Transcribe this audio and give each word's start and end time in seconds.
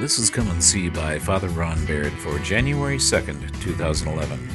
This 0.00 0.18
is 0.18 0.30
Come 0.30 0.48
and 0.50 0.64
See 0.64 0.88
by 0.88 1.18
Father 1.18 1.48
Ron 1.48 1.84
Baird 1.84 2.14
for 2.14 2.38
January 2.38 2.96
2nd, 2.96 3.60
2011. 3.60 4.48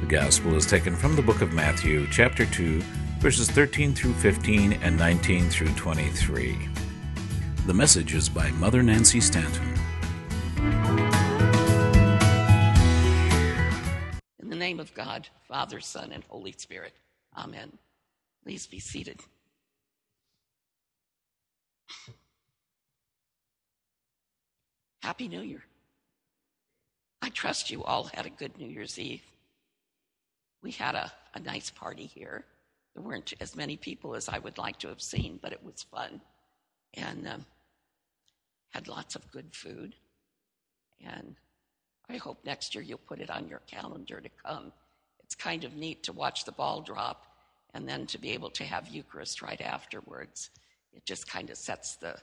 The 0.00 0.06
Gospel 0.06 0.56
is 0.56 0.66
taken 0.66 0.96
from 0.96 1.14
the 1.14 1.22
book 1.22 1.42
of 1.42 1.52
Matthew, 1.52 2.08
chapter 2.10 2.44
2, 2.44 2.80
verses 3.20 3.48
13 3.48 3.94
through 3.94 4.14
15 4.14 4.72
and 4.72 4.98
19 4.98 5.48
through 5.48 5.72
23. 5.74 6.58
The 7.66 7.72
message 7.72 8.14
is 8.14 8.28
by 8.28 8.50
Mother 8.50 8.82
Nancy 8.82 9.20
Stanton. 9.20 9.74
In 14.40 14.50
the 14.50 14.56
name 14.56 14.80
of 14.80 14.92
God, 14.94 15.28
Father, 15.46 15.78
Son, 15.78 16.10
and 16.10 16.24
Holy 16.24 16.50
Spirit. 16.50 16.94
Amen. 17.38 17.78
Please 18.42 18.66
be 18.66 18.80
seated. 18.80 19.20
Happy 25.00 25.28
New 25.28 25.40
Year. 25.40 25.62
I 27.22 27.30
trust 27.30 27.70
you 27.70 27.82
all 27.84 28.04
had 28.04 28.26
a 28.26 28.30
good 28.30 28.56
New 28.58 28.68
Year's 28.68 28.98
Eve. 28.98 29.22
We 30.62 30.70
had 30.72 30.94
a, 30.94 31.10
a 31.34 31.40
nice 31.40 31.70
party 31.70 32.04
here. 32.04 32.44
There 32.94 33.02
weren't 33.02 33.32
as 33.40 33.56
many 33.56 33.76
people 33.76 34.14
as 34.14 34.28
I 34.28 34.38
would 34.38 34.58
like 34.58 34.78
to 34.80 34.88
have 34.88 35.00
seen, 35.00 35.38
but 35.40 35.52
it 35.52 35.64
was 35.64 35.82
fun. 35.90 36.20
And 36.94 37.26
um, 37.26 37.46
had 38.70 38.88
lots 38.88 39.16
of 39.16 39.30
good 39.30 39.46
food. 39.52 39.94
And 41.02 41.36
I 42.10 42.16
hope 42.16 42.44
next 42.44 42.74
year 42.74 42.84
you'll 42.84 42.98
put 42.98 43.20
it 43.20 43.30
on 43.30 43.48
your 43.48 43.62
calendar 43.66 44.20
to 44.20 44.28
come. 44.44 44.72
It's 45.24 45.34
kind 45.34 45.64
of 45.64 45.76
neat 45.76 46.02
to 46.04 46.12
watch 46.12 46.44
the 46.44 46.52
ball 46.52 46.82
drop 46.82 47.26
and 47.72 47.88
then 47.88 48.06
to 48.06 48.18
be 48.18 48.32
able 48.32 48.50
to 48.50 48.64
have 48.64 48.88
Eucharist 48.88 49.40
right 49.40 49.60
afterwards. 49.60 50.50
It 50.92 51.06
just 51.06 51.26
kind 51.30 51.48
of 51.48 51.56
sets 51.56 51.96
the, 51.96 52.16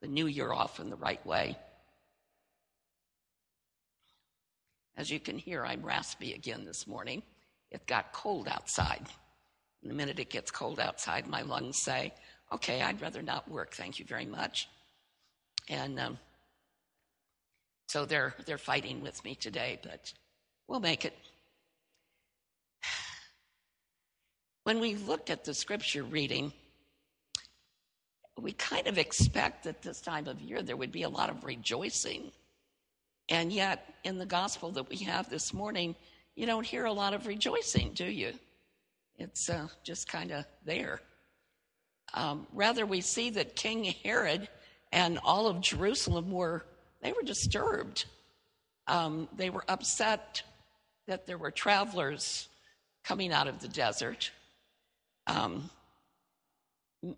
the 0.00 0.06
new 0.06 0.26
year 0.26 0.52
off 0.52 0.78
in 0.78 0.90
the 0.90 0.96
right 0.96 1.24
way. 1.26 1.56
As 5.00 5.10
you 5.10 5.18
can 5.18 5.38
hear, 5.38 5.64
I'm 5.64 5.82
raspy 5.82 6.34
again 6.34 6.66
this 6.66 6.86
morning. 6.86 7.22
It 7.70 7.86
got 7.86 8.12
cold 8.12 8.46
outside. 8.46 9.06
And 9.80 9.90
the 9.90 9.94
minute 9.94 10.18
it 10.18 10.28
gets 10.28 10.50
cold 10.50 10.78
outside, 10.78 11.26
my 11.26 11.40
lungs 11.40 11.78
say, 11.78 12.12
okay, 12.52 12.82
I'd 12.82 13.00
rather 13.00 13.22
not 13.22 13.50
work, 13.50 13.72
thank 13.72 13.98
you 13.98 14.04
very 14.04 14.26
much. 14.26 14.68
And 15.70 15.98
um, 15.98 16.18
so 17.88 18.04
they're, 18.04 18.34
they're 18.44 18.58
fighting 18.58 19.00
with 19.00 19.24
me 19.24 19.34
today, 19.34 19.78
but 19.82 20.12
we'll 20.68 20.80
make 20.80 21.06
it. 21.06 21.16
When 24.64 24.80
we 24.80 24.96
look 24.96 25.30
at 25.30 25.46
the 25.46 25.54
scripture 25.54 26.02
reading, 26.02 26.52
we 28.38 28.52
kind 28.52 28.86
of 28.86 28.98
expect 28.98 29.64
that 29.64 29.80
this 29.80 30.02
time 30.02 30.26
of 30.26 30.42
year 30.42 30.62
there 30.62 30.76
would 30.76 30.92
be 30.92 31.04
a 31.04 31.08
lot 31.08 31.30
of 31.30 31.42
rejoicing. 31.42 32.32
And 33.30 33.52
yet, 33.52 33.94
in 34.02 34.18
the 34.18 34.26
gospel 34.26 34.72
that 34.72 34.88
we 34.90 34.96
have 34.98 35.30
this 35.30 35.54
morning, 35.54 35.94
you 36.34 36.46
don't 36.46 36.66
hear 36.66 36.84
a 36.84 36.92
lot 36.92 37.14
of 37.14 37.26
rejoicing, 37.26 37.92
do 37.94 38.04
you? 38.04 38.32
It's 39.18 39.48
uh, 39.48 39.68
just 39.84 40.08
kind 40.08 40.32
of 40.32 40.44
there. 40.64 41.00
Um, 42.12 42.46
rather, 42.52 42.84
we 42.84 43.00
see 43.00 43.30
that 43.30 43.54
King 43.54 43.84
Herod 44.04 44.48
and 44.92 45.18
all 45.22 45.46
of 45.46 45.60
Jerusalem 45.60 46.30
were 46.32 46.64
they 47.02 47.12
were 47.12 47.22
disturbed. 47.22 48.04
Um, 48.86 49.28
they 49.36 49.48
were 49.48 49.64
upset 49.68 50.42
that 51.06 51.26
there 51.26 51.38
were 51.38 51.50
travelers 51.50 52.48
coming 53.04 53.32
out 53.32 53.46
of 53.46 53.60
the 53.60 53.68
desert. 53.68 54.32
Um, 55.26 55.70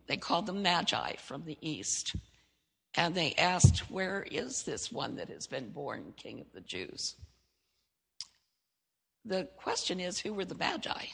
they 0.07 0.17
called 0.17 0.47
them 0.47 0.63
magi 0.63 1.17
from 1.17 1.45
the 1.45 1.59
east. 1.61 2.15
And 2.95 3.15
they 3.15 3.35
asked, 3.35 3.91
Where 3.91 4.27
is 4.31 4.63
this 4.63 4.93
one 4.93 5.17
that 5.17 5.29
has 5.29 5.47
been 5.47 5.71
born 5.71 6.13
King 6.17 6.41
of 6.41 6.53
the 6.53 6.61
Jews? 6.61 7.17
The 9.25 9.49
question 9.57 10.01
is, 10.01 10.19
who 10.19 10.35
were 10.35 10.45
the 10.45 10.55
Magi? 10.55 11.07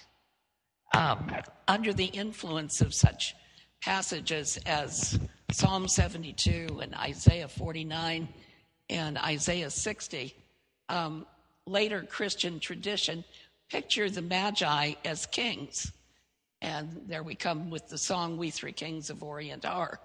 Um, 0.95 1.31
under 1.69 1.93
the 1.93 2.07
influence 2.07 2.81
of 2.81 2.95
such 2.95 3.37
passages 3.83 4.59
as 4.67 5.21
Psalm 5.53 5.87
72 5.87 6.81
and 6.83 6.95
Isaiah 6.95 7.49
49 7.49 8.29
and 8.91 9.19
Isaiah 9.19 9.71
60, 9.71 10.35
um, 10.89 11.27
later 11.67 12.03
Christian 12.03 12.59
tradition 12.59 13.23
picture 13.71 14.09
the 14.09 14.23
Magi 14.23 14.95
as 15.05 15.27
kings. 15.27 15.93
And 16.61 17.03
there 17.07 17.23
we 17.23 17.35
come 17.35 17.71
with 17.71 17.89
the 17.89 17.99
song, 17.99 18.39
We 18.39 18.51
Three 18.51 18.73
Kings 18.73 19.11
of 19.11 19.23
Orient 19.23 19.65
Are 19.65 20.01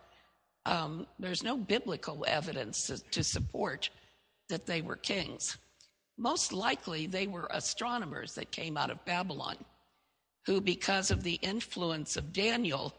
there's 1.19 1.43
no 1.43 1.57
biblical 1.57 2.25
evidence 2.27 2.87
to, 2.87 3.03
to 3.11 3.23
support 3.23 3.89
that 4.49 4.65
they 4.65 4.81
were 4.81 4.95
kings. 4.95 5.57
Most 6.17 6.53
likely, 6.53 7.07
they 7.07 7.27
were 7.27 7.47
astronomers 7.51 8.35
that 8.35 8.51
came 8.51 8.77
out 8.77 8.91
of 8.91 9.03
Babylon, 9.05 9.57
who, 10.45 10.61
because 10.61 11.11
of 11.11 11.23
the 11.23 11.39
influence 11.41 12.17
of 12.17 12.33
Daniel, 12.33 12.93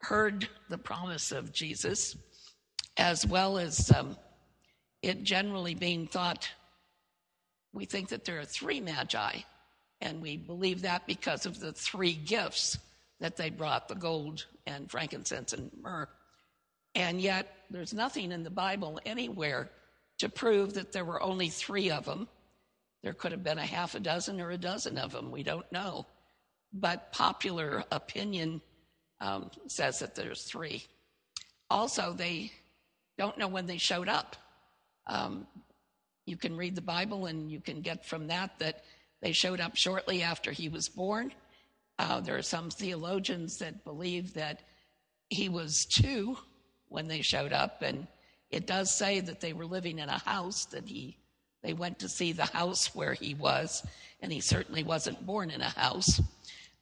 heard 0.00 0.48
the 0.68 0.78
promise 0.78 1.30
of 1.32 1.52
Jesus, 1.52 2.16
as 2.96 3.26
well 3.26 3.58
as 3.58 3.90
um, 3.92 4.16
it 5.02 5.22
generally 5.22 5.74
being 5.74 6.06
thought. 6.06 6.48
We 7.72 7.84
think 7.84 8.08
that 8.08 8.24
there 8.24 8.40
are 8.40 8.44
three 8.44 8.80
magi, 8.80 9.40
and 10.00 10.22
we 10.22 10.36
believe 10.36 10.82
that 10.82 11.06
because 11.06 11.46
of 11.46 11.60
the 11.60 11.72
three 11.72 12.14
gifts 12.14 12.78
that 13.20 13.36
they 13.36 13.50
brought 13.50 13.88
the 13.88 13.94
gold 13.94 14.46
and 14.66 14.90
frankincense 14.90 15.52
and 15.52 15.70
myrrh. 15.80 16.08
And 16.94 17.20
yet, 17.20 17.54
there's 17.70 17.92
nothing 17.92 18.32
in 18.32 18.44
the 18.44 18.50
Bible 18.50 19.00
anywhere 19.04 19.70
to 20.18 20.28
prove 20.28 20.74
that 20.74 20.92
there 20.92 21.04
were 21.04 21.22
only 21.22 21.48
three 21.48 21.90
of 21.90 22.04
them. 22.04 22.28
There 23.02 23.12
could 23.12 23.32
have 23.32 23.42
been 23.42 23.58
a 23.58 23.66
half 23.66 23.94
a 23.94 24.00
dozen 24.00 24.40
or 24.40 24.50
a 24.50 24.58
dozen 24.58 24.96
of 24.96 25.12
them. 25.12 25.30
We 25.30 25.42
don't 25.42 25.70
know. 25.72 26.06
But 26.72 27.12
popular 27.12 27.84
opinion 27.90 28.60
um, 29.20 29.50
says 29.66 29.98
that 29.98 30.14
there's 30.14 30.44
three. 30.44 30.84
Also, 31.68 32.12
they 32.12 32.52
don't 33.18 33.38
know 33.38 33.48
when 33.48 33.66
they 33.66 33.78
showed 33.78 34.08
up. 34.08 34.36
Um, 35.06 35.46
you 36.26 36.36
can 36.36 36.56
read 36.56 36.74
the 36.74 36.80
Bible 36.80 37.26
and 37.26 37.50
you 37.50 37.60
can 37.60 37.80
get 37.80 38.06
from 38.06 38.28
that 38.28 38.58
that 38.58 38.84
they 39.20 39.32
showed 39.32 39.60
up 39.60 39.76
shortly 39.76 40.22
after 40.22 40.52
he 40.52 40.68
was 40.68 40.88
born. 40.88 41.32
Uh, 41.98 42.20
there 42.20 42.36
are 42.36 42.42
some 42.42 42.70
theologians 42.70 43.58
that 43.58 43.84
believe 43.84 44.34
that 44.34 44.62
he 45.28 45.48
was 45.48 45.86
two 45.86 46.36
when 46.94 47.08
they 47.08 47.20
showed 47.20 47.52
up. 47.52 47.82
And 47.82 48.06
it 48.50 48.66
does 48.66 48.94
say 48.94 49.20
that 49.20 49.40
they 49.40 49.52
were 49.52 49.66
living 49.66 49.98
in 49.98 50.08
a 50.08 50.18
house 50.18 50.66
that 50.66 50.86
he, 50.86 51.18
they 51.62 51.72
went 51.72 51.98
to 51.98 52.08
see 52.08 52.32
the 52.32 52.46
house 52.46 52.94
where 52.94 53.14
he 53.14 53.34
was, 53.34 53.84
and 54.20 54.32
he 54.32 54.40
certainly 54.40 54.84
wasn't 54.84 55.26
born 55.26 55.50
in 55.50 55.60
a 55.60 55.68
house. 55.68 56.20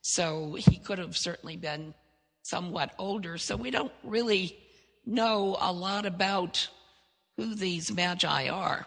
So 0.02 0.54
he 0.54 0.76
could 0.76 0.98
have 0.98 1.16
certainly 1.16 1.56
been 1.56 1.94
somewhat 2.42 2.94
older. 2.98 3.38
So 3.38 3.56
we 3.56 3.70
don't 3.70 3.92
really 4.04 4.58
know 5.06 5.56
a 5.58 5.72
lot 5.72 6.04
about 6.04 6.68
who 7.36 7.54
these 7.54 7.90
magi 7.90 8.48
are. 8.48 8.86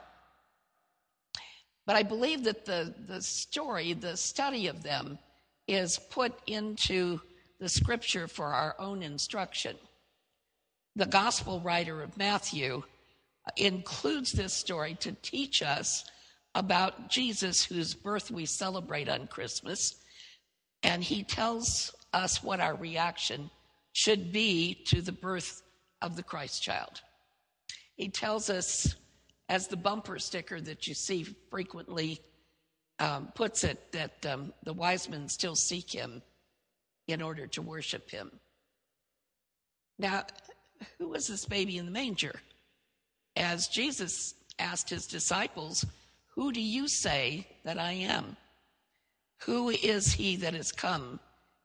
But 1.87 1.95
I 1.95 2.03
believe 2.03 2.43
that 2.43 2.65
the, 2.65 2.93
the 3.07 3.21
story, 3.21 3.93
the 3.93 4.15
study 4.15 4.67
of 4.67 4.83
them, 4.83 5.17
is 5.67 5.97
put 5.97 6.33
into 6.45 7.19
the 7.59 7.69
scripture 7.69 8.27
for 8.27 8.45
our 8.45 8.75
own 8.77 9.01
instruction 9.01 9.75
the 10.95 11.05
gospel 11.05 11.59
writer 11.59 12.01
of 12.01 12.17
Matthew 12.17 12.83
includes 13.57 14.31
this 14.31 14.53
story 14.53 14.95
to 15.01 15.11
teach 15.21 15.61
us 15.61 16.05
about 16.55 17.09
Jesus, 17.09 17.63
whose 17.63 17.93
birth 17.93 18.31
we 18.31 18.45
celebrate 18.45 19.09
on 19.09 19.27
Christmas. 19.27 19.95
And 20.83 21.03
he 21.03 21.23
tells 21.23 21.93
us 22.13 22.41
what 22.41 22.61
our 22.61 22.75
reaction 22.75 23.49
should 23.91 24.31
be 24.31 24.83
to 24.87 25.01
the 25.01 25.11
birth 25.11 25.61
of 26.01 26.15
the 26.15 26.23
Christ 26.23 26.63
child. 26.63 27.01
He 27.95 28.09
tells 28.09 28.49
us, 28.49 28.95
as 29.49 29.67
the 29.67 29.77
bumper 29.77 30.17
sticker 30.17 30.59
that 30.61 30.87
you 30.87 30.93
see 30.93 31.25
frequently 31.51 32.19
um, 32.99 33.31
puts 33.35 33.63
it, 33.63 33.91
that 33.91 34.25
um, 34.25 34.53
the 34.63 34.73
wise 34.73 35.09
men 35.09 35.27
still 35.27 35.55
seek 35.55 35.91
him 35.93 36.21
in 37.07 37.21
order 37.21 37.47
to 37.47 37.61
worship 37.61 38.09
him. 38.09 38.31
Now, 39.99 40.23
who 40.97 41.09
was 41.09 41.27
this 41.27 41.45
baby 41.45 41.77
in 41.77 41.85
the 41.85 41.91
manger? 41.91 42.41
As 43.35 43.67
Jesus 43.67 44.35
asked 44.59 44.89
his 44.89 45.07
disciples, 45.07 45.85
Who 46.35 46.51
do 46.51 46.61
you 46.61 46.87
say 46.87 47.47
that 47.63 47.79
I 47.79 47.91
am? 47.93 48.37
Who 49.45 49.69
is 49.69 50.13
he 50.13 50.37
that 50.37 50.53
has 50.53 50.71
come 50.71 51.19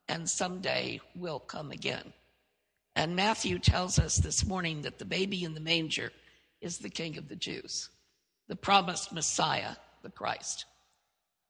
and 0.08 0.28
someday 0.28 1.00
will 1.14 1.38
come 1.38 1.70
again? 1.70 2.12
And 2.96 3.14
Matthew 3.14 3.58
tells 3.58 3.98
us 3.98 4.16
this 4.16 4.44
morning 4.44 4.82
that 4.82 4.98
the 4.98 5.04
baby 5.04 5.44
in 5.44 5.54
the 5.54 5.60
manger 5.60 6.12
is 6.60 6.78
the 6.78 6.90
King 6.90 7.16
of 7.16 7.28
the 7.28 7.36
Jews, 7.36 7.88
the 8.48 8.56
promised 8.56 9.12
Messiah, 9.12 9.76
the 10.02 10.10
Christ. 10.10 10.66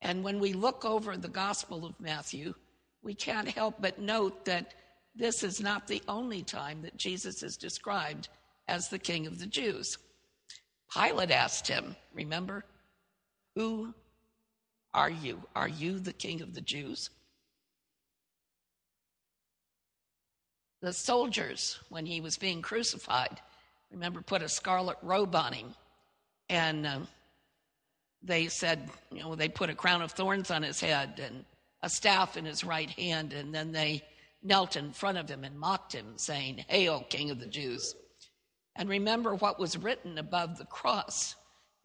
And 0.02 0.22
when 0.22 0.38
we 0.38 0.52
look 0.52 0.84
over 0.84 1.16
the 1.16 1.28
Gospel 1.28 1.84
of 1.84 1.98
Matthew, 1.98 2.54
we 3.02 3.14
can't 3.14 3.48
help 3.48 3.76
but 3.80 3.98
note 3.98 4.44
that 4.44 4.74
this 5.14 5.42
is 5.42 5.60
not 5.60 5.86
the 5.86 6.02
only 6.08 6.42
time 6.42 6.82
that 6.82 6.96
Jesus 6.96 7.42
is 7.42 7.56
described 7.56 8.28
as 8.68 8.88
the 8.88 8.98
King 8.98 9.26
of 9.26 9.38
the 9.38 9.46
Jews. 9.46 9.98
Pilate 10.92 11.30
asked 11.30 11.68
him, 11.68 11.94
remember, 12.12 12.64
who 13.54 13.94
are 14.92 15.10
you? 15.10 15.42
Are 15.54 15.68
you 15.68 15.98
the 15.98 16.12
king 16.12 16.42
of 16.42 16.54
the 16.54 16.60
Jews? 16.60 17.10
The 20.82 20.92
soldiers, 20.92 21.78
when 21.90 22.06
he 22.06 22.20
was 22.20 22.38
being 22.38 22.62
crucified, 22.62 23.40
remember, 23.92 24.22
put 24.22 24.42
a 24.42 24.48
scarlet 24.48 24.96
robe 25.02 25.34
on 25.34 25.52
him. 25.52 25.74
And 26.48 26.86
um, 26.86 27.08
they 28.22 28.48
said, 28.48 28.90
you 29.12 29.20
know, 29.20 29.34
they 29.34 29.48
put 29.48 29.70
a 29.70 29.74
crown 29.74 30.02
of 30.02 30.12
thorns 30.12 30.50
on 30.50 30.62
his 30.62 30.80
head 30.80 31.20
and 31.24 31.44
a 31.82 31.88
staff 31.88 32.36
in 32.36 32.44
his 32.44 32.64
right 32.64 32.90
hand. 32.90 33.32
And 33.32 33.54
then 33.54 33.72
they 33.72 34.02
knelt 34.42 34.76
in 34.76 34.92
front 34.92 35.18
of 35.18 35.28
him 35.28 35.44
and 35.44 35.58
mocked 35.58 35.94
him, 35.94 36.14
saying, 36.16 36.64
Hail, 36.68 37.04
King 37.08 37.30
of 37.30 37.40
the 37.40 37.46
Jews. 37.46 37.94
And 38.76 38.88
remember 38.88 39.34
what 39.34 39.58
was 39.58 39.76
written 39.76 40.18
above 40.18 40.56
the 40.56 40.64
cross. 40.64 41.36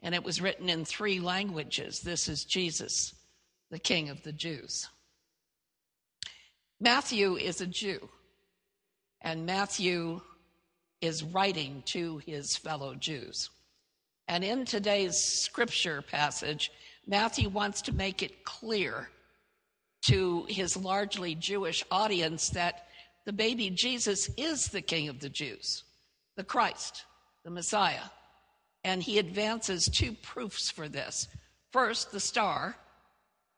And 0.02 0.14
it 0.14 0.24
was 0.24 0.42
written 0.42 0.70
in 0.70 0.86
three 0.86 1.20
languages 1.20 2.02
This 2.02 2.28
is 2.28 2.46
Jesus, 2.46 3.14
the 3.72 3.80
King 3.80 4.10
of 4.10 4.24
the 4.24 4.34
Jews. 4.34 4.88
Matthew 6.80 7.38
is 7.38 7.62
a 7.62 7.68
Jew, 7.68 8.10
and 9.22 9.46
Matthew 9.46 10.22
is 11.02 11.24
writing 11.24 11.84
to 11.88 12.18
his 12.20 12.58
fellow 12.58 12.96
Jews. 12.96 13.50
And 14.28 14.44
in 14.44 14.66
today's 14.66 15.18
scripture 15.18 16.02
passage, 16.02 16.72
Matthew 17.08 17.50
wants 17.50 17.82
to 17.84 17.94
make 17.94 18.24
it 18.24 18.44
clear 18.44 19.10
to 20.06 20.46
his 20.48 20.78
largely 20.78 21.36
Jewish 21.36 21.84
audience 21.90 22.50
that 22.50 22.88
the 23.26 23.34
baby 23.34 23.70
Jesus 23.72 24.30
is 24.38 24.68
the 24.68 24.82
King 24.82 25.10
of 25.10 25.20
the 25.20 25.30
Jews, 25.30 25.84
the 26.36 26.44
Christ, 26.44 27.06
the 27.44 27.50
Messiah. 27.50 28.04
And 28.84 29.02
he 29.02 29.18
advances 29.18 29.90
two 29.90 30.14
proofs 30.14 30.70
for 30.70 30.88
this 30.88 31.28
first, 31.72 32.12
the 32.12 32.20
star, 32.20 32.78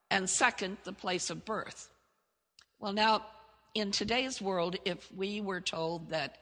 and 0.09 0.29
second, 0.29 0.77
the 0.85 0.93
place 0.93 1.29
of 1.29 1.43
birth. 1.43 1.89
Well, 2.79 2.93
now, 2.93 3.25
in 3.73 3.91
today's 3.91 4.41
world, 4.41 4.77
if 4.85 5.11
we 5.13 5.41
were 5.41 5.61
told 5.61 6.09
that 6.11 6.37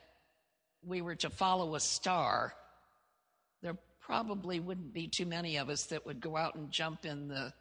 we 0.86 1.02
were 1.02 1.16
to 1.16 1.30
follow 1.31 1.74
a 1.74 1.80
star, 1.80 2.54
there 3.63 3.75
probably 4.00 4.60
wouldn't 4.60 4.94
be 4.94 5.07
too 5.07 5.25
many 5.25 5.57
of 5.57 5.69
us 5.69 5.86
that 5.88 6.06
would 6.06 6.22
go 6.22 6.38
out 6.38 6.56
and 6.56 6.69
jump 6.69 7.06
in 7.06 7.28
the 7.28 7.54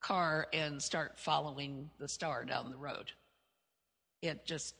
car 0.00 0.46
and 0.52 0.82
start 0.82 1.18
following 1.18 1.90
the 1.98 2.08
star 2.08 2.44
down 2.44 2.70
the 2.70 2.76
road. 2.76 3.12
It 4.22 4.44
just 4.44 4.74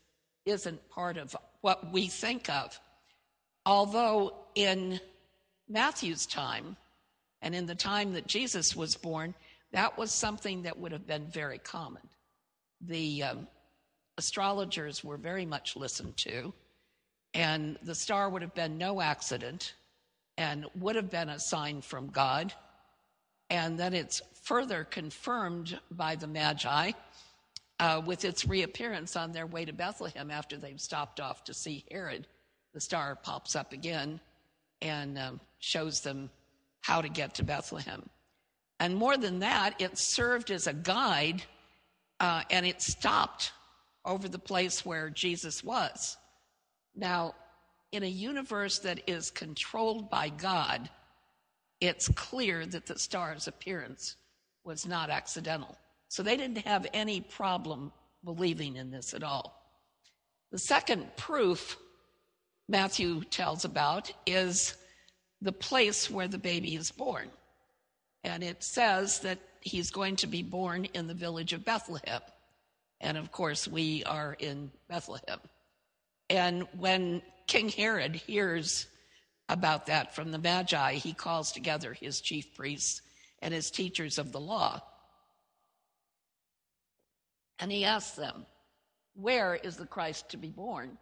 isn't 0.44 0.88
part 0.88 1.16
of 1.16 1.36
what 1.60 1.92
we 1.92 2.06
think 2.06 2.48
of. 2.48 2.78
Although 3.66 4.34
in 4.54 5.00
Matthew's 5.68 6.26
time 6.26 6.76
and 7.42 7.54
in 7.54 7.66
the 7.66 7.74
time 7.74 8.14
that 8.14 8.26
Jesus 8.26 8.74
was 8.74 8.96
born, 8.96 9.34
that 9.72 9.98
was 9.98 10.10
something 10.10 10.62
that 10.62 10.78
would 10.78 10.92
have 10.92 11.06
been 11.06 11.26
very 11.26 11.58
common. 11.58 12.02
The 12.80 13.24
um, 13.24 13.48
astrologers 14.16 15.04
were 15.04 15.16
very 15.16 15.44
much 15.44 15.76
listened 15.76 16.16
to, 16.18 16.52
and 17.34 17.78
the 17.82 17.94
star 17.94 18.30
would 18.30 18.42
have 18.42 18.54
been 18.54 18.78
no 18.78 19.00
accident 19.00 19.74
and 20.38 20.64
would 20.76 20.96
have 20.96 21.10
been 21.10 21.28
a 21.28 21.38
sign 21.38 21.82
from 21.82 22.08
God. 22.08 22.54
And 23.50 23.78
then 23.78 23.92
it's 23.92 24.22
further 24.48 24.82
confirmed 24.84 25.78
by 25.90 26.16
the 26.16 26.26
Magi 26.26 26.92
uh, 27.80 28.00
with 28.06 28.24
its 28.24 28.46
reappearance 28.46 29.14
on 29.14 29.30
their 29.30 29.46
way 29.46 29.62
to 29.62 29.74
Bethlehem 29.74 30.30
after 30.30 30.56
they've 30.56 30.80
stopped 30.80 31.20
off 31.20 31.44
to 31.44 31.52
see 31.52 31.84
Herod. 31.90 32.26
The 32.72 32.80
star 32.80 33.14
pops 33.14 33.54
up 33.54 33.74
again 33.74 34.20
and 34.80 35.18
um, 35.18 35.40
shows 35.58 36.00
them 36.00 36.30
how 36.80 37.02
to 37.02 37.10
get 37.10 37.34
to 37.34 37.44
Bethlehem. 37.44 38.08
And 38.80 38.96
more 38.96 39.18
than 39.18 39.40
that, 39.40 39.78
it 39.82 39.98
served 39.98 40.50
as 40.50 40.66
a 40.66 40.72
guide 40.72 41.42
uh, 42.18 42.40
and 42.50 42.64
it 42.64 42.80
stopped 42.80 43.52
over 44.06 44.28
the 44.28 44.38
place 44.38 44.82
where 44.82 45.10
Jesus 45.10 45.62
was. 45.62 46.16
Now, 46.96 47.34
in 47.92 48.02
a 48.02 48.06
universe 48.06 48.78
that 48.78 49.02
is 49.06 49.30
controlled 49.30 50.08
by 50.08 50.30
God, 50.30 50.88
it's 51.82 52.08
clear 52.08 52.64
that 52.64 52.86
the 52.86 52.98
star's 52.98 53.46
appearance 53.46 54.16
was 54.68 54.86
not 54.86 55.08
accidental. 55.08 55.78
So 56.08 56.22
they 56.22 56.36
didn't 56.36 56.66
have 56.66 56.86
any 56.92 57.22
problem 57.22 57.90
believing 58.22 58.76
in 58.76 58.90
this 58.90 59.14
at 59.14 59.22
all. 59.22 59.62
The 60.52 60.58
second 60.58 61.16
proof 61.16 61.78
Matthew 62.68 63.22
tells 63.24 63.64
about 63.64 64.12
is 64.26 64.76
the 65.40 65.52
place 65.52 66.10
where 66.10 66.28
the 66.28 66.36
baby 66.36 66.74
is 66.76 66.90
born. 66.90 67.30
And 68.24 68.44
it 68.44 68.62
says 68.62 69.20
that 69.20 69.38
he's 69.62 69.90
going 69.90 70.16
to 70.16 70.26
be 70.26 70.42
born 70.42 70.84
in 70.92 71.06
the 71.06 71.14
village 71.14 71.54
of 71.54 71.64
Bethlehem. 71.64 72.20
And 73.00 73.16
of 73.16 73.32
course, 73.32 73.66
we 73.66 74.04
are 74.04 74.36
in 74.38 74.70
Bethlehem. 74.86 75.40
And 76.28 76.68
when 76.76 77.22
King 77.46 77.70
Herod 77.70 78.16
hears 78.16 78.86
about 79.48 79.86
that 79.86 80.14
from 80.14 80.30
the 80.30 80.38
Magi, 80.38 80.94
he 80.94 81.14
calls 81.14 81.52
together 81.52 81.94
his 81.94 82.20
chief 82.20 82.54
priests 82.54 83.00
and 83.40 83.54
his 83.54 83.70
teachers 83.70 84.18
of 84.18 84.32
the 84.32 84.40
law. 84.40 84.80
And 87.58 87.72
he 87.72 87.84
asks 87.84 88.16
them, 88.16 88.46
Where 89.14 89.54
is 89.54 89.76
the 89.76 89.86
Christ 89.86 90.30
to 90.30 90.36
be 90.36 90.50
born? 90.50 90.98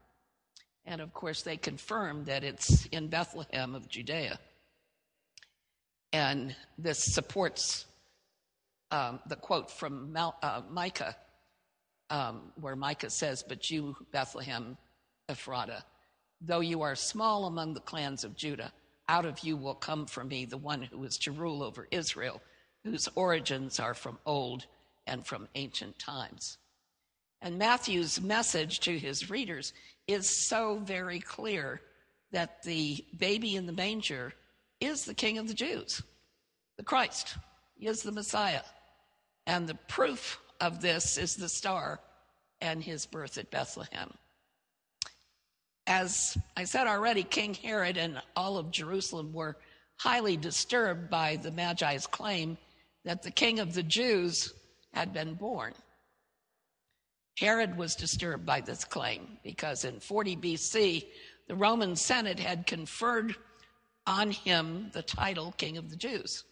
And 0.86 1.00
of 1.00 1.12
course, 1.12 1.42
they 1.42 1.56
confirm 1.56 2.24
that 2.24 2.44
it's 2.44 2.86
in 2.86 3.08
Bethlehem 3.08 3.74
of 3.74 3.88
Judea. 3.88 4.38
And 6.12 6.54
this 6.78 7.02
supports 7.12 7.86
um, 8.90 9.20
the 9.26 9.36
quote 9.36 9.70
from 9.70 10.12
Mal- 10.12 10.38
uh, 10.42 10.62
Micah, 10.70 11.16
um, 12.08 12.52
where 12.60 12.76
Micah 12.76 13.10
says, 13.10 13.42
But 13.46 13.68
you, 13.70 13.96
Bethlehem 14.12 14.78
Ephratah, 15.28 15.82
though 16.40 16.60
you 16.60 16.82
are 16.82 16.94
small 16.94 17.46
among 17.46 17.74
the 17.74 17.80
clans 17.80 18.22
of 18.22 18.36
Judah, 18.36 18.72
out 19.08 19.24
of 19.24 19.40
you 19.40 19.56
will 19.56 19.74
come 19.74 20.06
for 20.06 20.24
me 20.24 20.44
the 20.44 20.56
one 20.56 20.82
who 20.82 21.04
is 21.04 21.18
to 21.18 21.32
rule 21.32 21.62
over 21.62 21.88
Israel, 21.90 22.40
whose 22.84 23.08
origins 23.14 23.78
are 23.78 23.94
from 23.94 24.18
old 24.26 24.66
and 25.06 25.26
from 25.26 25.48
ancient 25.54 25.98
times. 25.98 26.58
And 27.40 27.58
Matthew's 27.58 28.20
message 28.20 28.80
to 28.80 28.98
his 28.98 29.30
readers 29.30 29.72
is 30.06 30.28
so 30.28 30.78
very 30.78 31.20
clear 31.20 31.80
that 32.32 32.62
the 32.62 33.04
baby 33.16 33.56
in 33.56 33.66
the 33.66 33.72
manger 33.72 34.32
is 34.80 35.04
the 35.04 35.14
king 35.14 35.38
of 35.38 35.48
the 35.48 35.54
Jews, 35.54 36.02
the 36.76 36.82
Christ, 36.82 37.36
he 37.78 37.86
is 37.86 38.02
the 38.02 38.12
Messiah. 38.12 38.62
And 39.46 39.68
the 39.68 39.78
proof 39.88 40.40
of 40.60 40.80
this 40.80 41.16
is 41.18 41.36
the 41.36 41.48
star 41.48 42.00
and 42.60 42.82
his 42.82 43.06
birth 43.06 43.38
at 43.38 43.50
Bethlehem. 43.50 44.12
As 45.86 46.36
I 46.56 46.64
said 46.64 46.86
already, 46.86 47.22
King 47.22 47.54
Herod 47.54 47.96
and 47.96 48.20
all 48.34 48.58
of 48.58 48.70
Jerusalem 48.70 49.32
were 49.32 49.56
highly 49.96 50.36
disturbed 50.36 51.08
by 51.08 51.36
the 51.36 51.52
Magi's 51.52 52.06
claim 52.06 52.58
that 53.04 53.22
the 53.22 53.30
king 53.30 53.60
of 53.60 53.72
the 53.72 53.82
Jews 53.82 54.52
had 54.92 55.12
been 55.12 55.34
born. 55.34 55.74
Herod 57.38 57.76
was 57.76 57.94
disturbed 57.94 58.44
by 58.44 58.60
this 58.60 58.84
claim 58.84 59.38
because 59.44 59.84
in 59.84 60.00
40 60.00 60.36
BC, 60.36 61.06
the 61.48 61.54
Roman 61.54 61.94
Senate 61.94 62.40
had 62.40 62.66
conferred 62.66 63.36
on 64.06 64.30
him 64.30 64.90
the 64.92 65.02
title 65.02 65.52
King 65.56 65.76
of 65.76 65.90
the 65.90 65.96
Jews. 65.96 66.44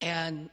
And 0.00 0.50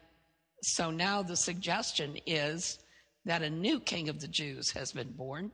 so 0.61 0.91
now 0.91 1.21
the 1.21 1.35
suggestion 1.35 2.17
is 2.25 2.79
that 3.25 3.41
a 3.41 3.49
new 3.49 3.79
King 3.79 4.09
of 4.09 4.19
the 4.19 4.27
Jews 4.27 4.71
has 4.71 4.91
been 4.91 5.11
born 5.11 5.51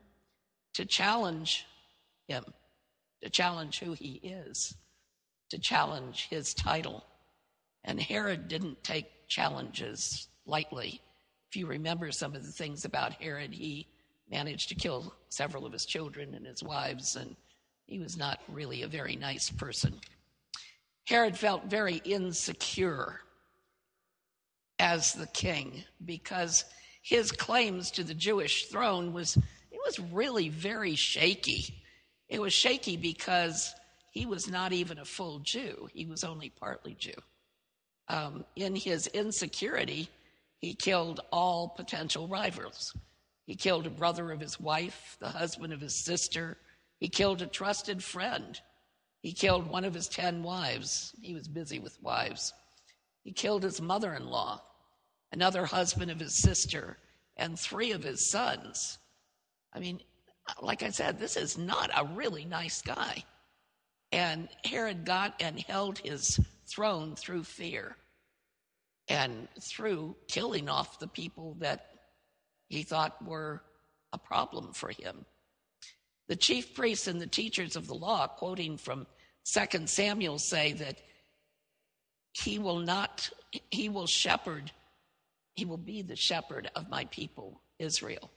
to 0.74 0.86
challenge 0.86 1.65
him, 2.27 2.44
to 3.22 3.29
challenge 3.29 3.79
who 3.79 3.94
he 3.94 4.20
is, 4.24 4.75
to 5.50 5.60
challenge 5.60 6.27
his 6.29 6.53
title. 6.53 7.03
And 7.84 8.00
Herod 8.00 8.48
didn't 8.48 8.84
take 8.84 9.27
challenges 9.27 10.27
lightly. 10.46 11.01
If 11.50 11.55
you 11.55 11.67
remember 11.67 12.12
some 12.12 12.36
of 12.36 12.46
the 12.46 12.51
things 12.51 12.86
about 12.86 13.13
Herod, 13.13 13.53
he 13.53 13.88
managed 14.29 14.70
to 14.70 14.75
kill 14.75 15.13
several 15.29 15.65
of 15.65 15.74
his 15.74 15.86
children 15.86 16.34
and 16.34 16.46
his 16.46 16.63
wives, 16.63 17.15
and 17.15 17.36
he 17.86 18.00
was 18.00 18.17
not 18.17 18.39
really 18.48 18.82
a 18.82 18.88
very 18.88 19.15
nice 19.15 19.50
person. 19.50 19.94
Herod 21.05 21.38
felt 21.38 21.65
very 21.65 22.01
insecure 22.03 23.22
as 24.79 25.13
the 25.13 25.27
king 25.27 25.84
because 26.03 26.65
his 27.01 27.32
claims 27.32 27.91
to 27.91 28.03
the 28.03 28.15
Jewish 28.15 28.65
throne 28.65 29.13
was 29.13 29.38
it 29.38 29.79
was 29.86 30.00
really 30.00 30.50
very 30.50 30.96
shaky. 30.96 31.84
It 32.29 32.41
was 32.41 32.53
shaky 32.53 32.98
because 32.98 33.74
he 34.12 34.25
was 34.25 34.50
not 34.50 34.74
even 34.74 35.00
a 35.00 35.05
full 35.05 35.39
Jew, 35.39 35.89
he 35.94 36.05
was 36.05 36.24
only 36.24 36.50
partly 36.50 36.96
Jew. 36.96 37.13
Um, 38.08 38.46
in 38.55 38.75
his 38.75 39.08
insecurity, 39.08 40.10
he 40.60 40.74
killed 40.74 41.22
all 41.32 41.70
potential 41.70 42.27
rivals. 42.27 42.96
He 43.46 43.55
killed 43.55 43.86
a 43.86 43.91
brother 43.91 44.32
of 44.32 44.39
his 44.39 44.60
wife, 44.60 45.17
the 45.20 45.29
husband 45.29 45.74
of 45.74 45.82
his 45.82 45.96
sister. 45.96 46.58
He 47.00 47.10
killed 47.10 47.41
a 47.41 47.48
trusted 47.48 48.03
friend. 48.03 48.60
He 49.22 49.34
killed 49.34 49.67
one 49.67 49.86
of 49.86 49.94
his 49.94 50.08
ten 50.08 50.44
wives. 50.44 51.13
He 51.22 51.34
was 51.34 51.48
busy 51.48 51.79
with 51.79 52.01
wives. 52.01 52.53
He 53.24 53.32
killed 53.32 53.63
his 53.63 53.82
mother 53.82 54.13
in 54.13 54.27
law, 54.27 54.62
another 55.32 55.65
husband 55.65 56.12
of 56.12 56.20
his 56.20 56.36
sister, 56.36 56.98
and 57.38 57.60
three 57.60 57.91
of 57.91 58.03
his 58.03 58.29
sons. 58.29 59.00
I 59.74 59.79
mean, 59.79 60.00
like 60.62 60.84
I 60.84 60.90
said, 60.90 61.20
this 61.20 61.38
is 61.38 61.58
not 61.58 61.90
a 61.96 62.06
really 62.06 62.46
nice 62.46 62.82
guy. 62.82 63.24
And 64.12 64.48
Herod 64.64 65.06
got 65.06 65.42
and 65.42 65.60
held 65.60 66.00
his 66.00 66.40
throne 66.68 67.16
through 67.16 67.44
fear 67.44 67.96
and 69.08 69.48
through 69.60 70.16
killing 70.28 70.70
off 70.70 71.00
the 71.00 71.08
people 71.08 71.56
that 71.60 71.90
he 72.70 72.84
thought 72.84 73.24
were 73.24 73.62
a 74.14 74.18
problem 74.18 74.74
for 74.74 74.90
him. 74.90 75.25
The 76.28 76.36
chief 76.36 76.74
priests 76.74 77.08
and 77.08 77.22
the 77.22 77.28
teachers 77.28 77.75
of 77.75 77.88
the 77.88 77.94
law, 77.94 78.28
quoting 78.28 78.78
from 78.78 79.06
2 79.46 79.86
Samuel, 79.86 80.40
say 80.40 80.74
that 80.74 80.98
he 82.34 82.58
will 82.58 82.80
not, 82.80 83.30
he 83.70 83.90
will 83.90 84.08
shepherd, 84.08 84.72
he 85.54 85.66
will 85.66 85.78
be 85.78 86.02
the 86.02 86.16
shepherd 86.16 86.72
of 86.75 86.90
my 86.90 87.06
people, 87.06 87.62
Israel. 87.78 88.32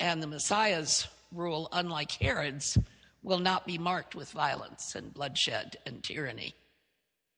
And 0.00 0.22
the 0.22 0.26
Messiah's 0.26 1.06
rule, 1.30 1.68
unlike 1.72 2.10
Herod's, 2.12 2.78
will 3.22 3.38
not 3.38 3.66
be 3.66 3.76
marked 3.76 4.14
with 4.14 4.30
violence 4.30 4.94
and 4.94 5.12
bloodshed 5.12 5.76
and 5.84 6.02
tyranny. 6.02 6.54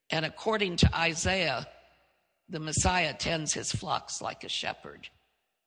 And 0.09 0.25
according 0.25 0.77
to 0.77 0.97
Isaiah, 0.97 1.67
the 2.47 2.61
Messiah 2.61 3.13
tends 3.13 3.53
his 3.53 3.71
flocks 3.71 4.21
like 4.21 4.45
a 4.45 4.49
shepherd. 4.49 5.09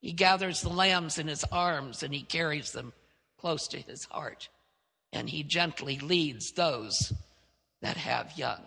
He 0.00 0.12
gathers 0.12 0.62
the 0.62 0.70
lambs 0.70 1.18
in 1.18 1.28
his 1.28 1.44
arms 1.52 2.02
and 2.02 2.14
he 2.14 2.22
carries 2.22 2.72
them 2.72 2.94
close 3.38 3.68
to 3.68 3.78
his 3.78 4.04
heart. 4.04 4.48
And 5.12 5.28
he 5.28 5.42
gently 5.42 5.98
leads 5.98 6.52
those 6.52 7.12
that 7.82 7.98
have 7.98 8.38
young. 8.38 8.60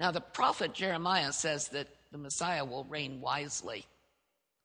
Now, 0.00 0.10
the 0.10 0.20
prophet 0.20 0.72
Jeremiah 0.72 1.32
says 1.32 1.68
that 1.68 1.88
the 2.10 2.18
Messiah 2.18 2.64
will 2.64 2.84
reign 2.84 3.20
wisely 3.20 3.86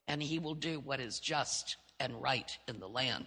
and 0.08 0.22
he 0.22 0.38
will 0.38 0.54
do 0.54 0.80
what 0.80 0.98
is 0.98 1.20
just 1.20 1.76
and 2.00 2.20
right 2.20 2.58
in 2.66 2.80
the 2.80 2.88
land. 2.88 3.26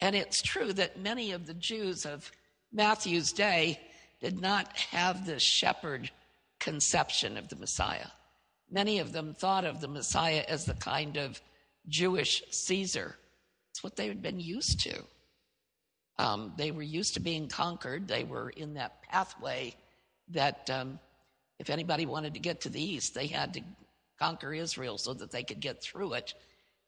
And 0.00 0.16
it's 0.16 0.42
true 0.42 0.72
that 0.74 0.98
many 0.98 1.32
of 1.32 1.46
the 1.46 1.54
Jews 1.54 2.04
of 2.04 2.30
Matthew's 2.72 3.32
day 3.32 3.80
did 4.20 4.40
not 4.40 4.76
have 4.76 5.24
this 5.24 5.42
shepherd 5.42 6.10
conception 6.58 7.36
of 7.36 7.48
the 7.48 7.56
Messiah. 7.56 8.08
Many 8.70 8.98
of 8.98 9.12
them 9.12 9.34
thought 9.34 9.64
of 9.64 9.80
the 9.80 9.88
Messiah 9.88 10.44
as 10.48 10.64
the 10.64 10.74
kind 10.74 11.16
of 11.16 11.40
Jewish 11.88 12.42
Caesar. 12.50 13.16
It's 13.70 13.82
what 13.82 13.96
they 13.96 14.08
had 14.08 14.22
been 14.22 14.40
used 14.40 14.80
to. 14.80 15.02
Um, 16.18 16.52
they 16.56 16.70
were 16.70 16.82
used 16.82 17.14
to 17.14 17.20
being 17.20 17.48
conquered. 17.48 18.06
They 18.06 18.24
were 18.24 18.50
in 18.50 18.74
that 18.74 19.02
pathway 19.02 19.74
that 20.28 20.68
um, 20.70 20.98
if 21.58 21.70
anybody 21.70 22.06
wanted 22.06 22.34
to 22.34 22.40
get 22.40 22.62
to 22.62 22.68
the 22.68 22.82
east, 22.82 23.14
they 23.14 23.26
had 23.26 23.54
to 23.54 23.62
conquer 24.20 24.52
Israel 24.52 24.98
so 24.98 25.14
that 25.14 25.30
they 25.30 25.42
could 25.42 25.60
get 25.60 25.82
through 25.82 26.12
it. 26.12 26.34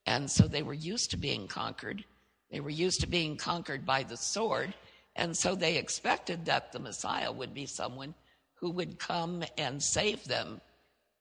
And 0.06 0.30
so 0.30 0.46
they 0.46 0.62
were 0.62 0.74
used 0.74 1.10
to 1.10 1.16
being 1.16 1.48
conquered. 1.48 2.04
They 2.50 2.60
were 2.60 2.70
used 2.70 3.00
to 3.00 3.06
being 3.06 3.36
conquered 3.36 3.86
by 3.86 4.02
the 4.02 4.16
sword. 4.16 4.74
And 5.16 5.36
so 5.36 5.54
they 5.54 5.76
expected 5.76 6.44
that 6.44 6.72
the 6.72 6.78
Messiah 6.78 7.32
would 7.32 7.54
be 7.54 7.66
someone 7.66 8.14
who 8.54 8.70
would 8.70 8.98
come 8.98 9.44
and 9.56 9.82
save 9.82 10.24
them. 10.24 10.60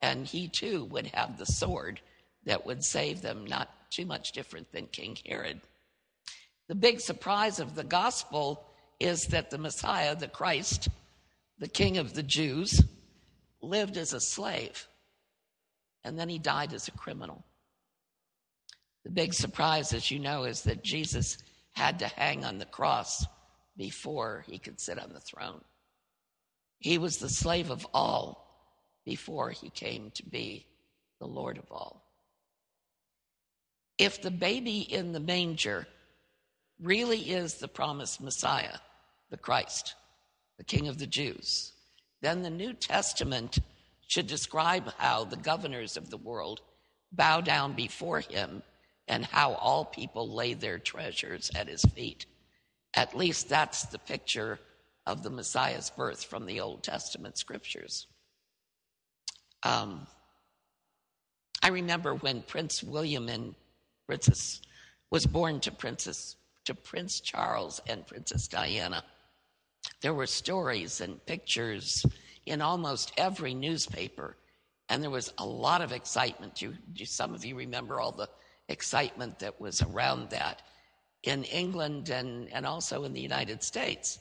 And 0.01 0.25
he 0.25 0.47
too 0.47 0.85
would 0.85 1.07
have 1.07 1.37
the 1.37 1.45
sword 1.45 2.01
that 2.45 2.65
would 2.65 2.83
save 2.83 3.21
them, 3.21 3.45
not 3.45 3.69
too 3.91 4.05
much 4.05 4.31
different 4.31 4.71
than 4.71 4.87
King 4.87 5.17
Herod. 5.25 5.61
The 6.67 6.75
big 6.75 6.99
surprise 6.99 7.59
of 7.59 7.75
the 7.75 7.83
gospel 7.83 8.65
is 8.99 9.25
that 9.27 9.49
the 9.49 9.57
Messiah, 9.57 10.15
the 10.15 10.27
Christ, 10.27 10.89
the 11.59 11.67
King 11.67 11.97
of 11.97 12.13
the 12.13 12.23
Jews, 12.23 12.81
lived 13.61 13.97
as 13.97 14.13
a 14.13 14.19
slave 14.19 14.87
and 16.03 16.17
then 16.17 16.29
he 16.29 16.39
died 16.39 16.73
as 16.73 16.87
a 16.87 16.91
criminal. 16.91 17.43
The 19.03 19.11
big 19.11 19.33
surprise, 19.33 19.93
as 19.93 20.11
you 20.11 20.19
know, 20.19 20.43
is 20.43 20.61
that 20.63 20.83
Jesus 20.83 21.37
had 21.73 21.99
to 21.99 22.07
hang 22.07 22.45
on 22.45 22.57
the 22.57 22.65
cross 22.65 23.25
before 23.77 24.43
he 24.47 24.59
could 24.59 24.79
sit 24.79 24.99
on 24.99 25.13
the 25.13 25.19
throne. 25.19 25.61
He 26.79 26.97
was 26.97 27.17
the 27.17 27.29
slave 27.29 27.69
of 27.69 27.87
all 27.93 28.47
before 29.05 29.51
he 29.51 29.69
came 29.69 30.11
to 30.11 30.23
be 30.23 30.65
the 31.19 31.27
Lord 31.27 31.57
of 31.57 31.71
all. 31.71 32.03
If 33.97 34.21
the 34.21 34.31
baby 34.31 34.79
in 34.79 35.11
the 35.11 35.19
manger 35.19 35.87
really 36.79 37.19
is 37.19 37.55
the 37.55 37.67
promised 37.67 38.21
Messiah, 38.21 38.77
the 39.29 39.37
Christ, 39.37 39.95
the 40.57 40.63
King 40.63 40.87
of 40.87 40.97
the 40.97 41.07
Jews, 41.07 41.73
then 42.21 42.41
the 42.41 42.49
New 42.49 42.73
Testament 42.73 43.59
should 44.11 44.27
describe 44.27 44.91
how 44.97 45.23
the 45.23 45.37
governors 45.37 45.95
of 45.95 46.09
the 46.09 46.17
world 46.17 46.59
bow 47.13 47.39
down 47.39 47.71
before 47.71 48.19
him 48.19 48.61
and 49.07 49.23
how 49.23 49.53
all 49.53 49.85
people 49.85 50.35
lay 50.35 50.53
their 50.53 50.77
treasures 50.77 51.49
at 51.55 51.69
his 51.69 51.81
feet. 51.95 52.25
At 52.93 53.15
least 53.15 53.47
that's 53.47 53.83
the 53.83 53.99
picture 53.99 54.59
of 55.07 55.23
the 55.23 55.29
Messiah's 55.29 55.89
birth 55.89 56.25
from 56.25 56.45
the 56.45 56.59
Old 56.59 56.83
Testament 56.83 57.37
scriptures. 57.37 58.07
Um, 59.63 60.05
I 61.63 61.69
remember 61.69 62.15
when 62.15 62.41
Prince 62.41 62.83
William 62.83 63.29
and 63.29 63.55
Princess 64.07 64.61
was 65.09 65.25
born 65.25 65.61
to 65.61 65.71
Princess 65.71 66.35
to 66.65 66.75
Prince 66.75 67.21
Charles 67.21 67.79
and 67.87 68.05
Princess 68.05 68.49
Diana. 68.49 69.05
There 70.01 70.13
were 70.13 70.27
stories 70.27 70.99
and 70.99 71.25
pictures 71.25 72.05
in 72.45 72.61
almost 72.61 73.11
every 73.17 73.53
newspaper. 73.53 74.37
And 74.89 75.01
there 75.01 75.09
was 75.09 75.33
a 75.37 75.45
lot 75.45 75.81
of 75.81 75.91
excitement. 75.91 76.61
You, 76.61 76.75
some 77.05 77.33
of 77.33 77.45
you 77.45 77.55
remember 77.55 77.99
all 77.99 78.11
the 78.11 78.29
excitement 78.67 79.39
that 79.39 79.59
was 79.59 79.81
around 79.81 80.29
that 80.31 80.61
in 81.23 81.43
England 81.45 82.09
and, 82.09 82.51
and 82.51 82.65
also 82.65 83.03
in 83.03 83.13
the 83.13 83.21
United 83.21 83.63
States. 83.63 84.19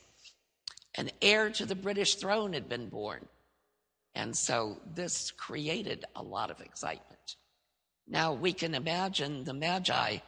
An 0.97 1.11
heir 1.23 1.51
to 1.51 1.67
the 1.67 1.75
British 1.75 2.17
throne 2.17 2.53
had 2.53 2.69
been 2.69 2.89
born. 2.89 3.27
And 4.15 4.37
so 4.37 4.81
this 4.95 5.31
created 5.31 6.05
a 6.17 6.23
lot 6.23 6.51
of 6.51 6.61
excitement. 6.61 7.37
Now 8.09 8.33
we 8.33 8.53
can 8.53 8.75
imagine 8.75 9.45
the 9.45 9.55
Magi 9.55 10.19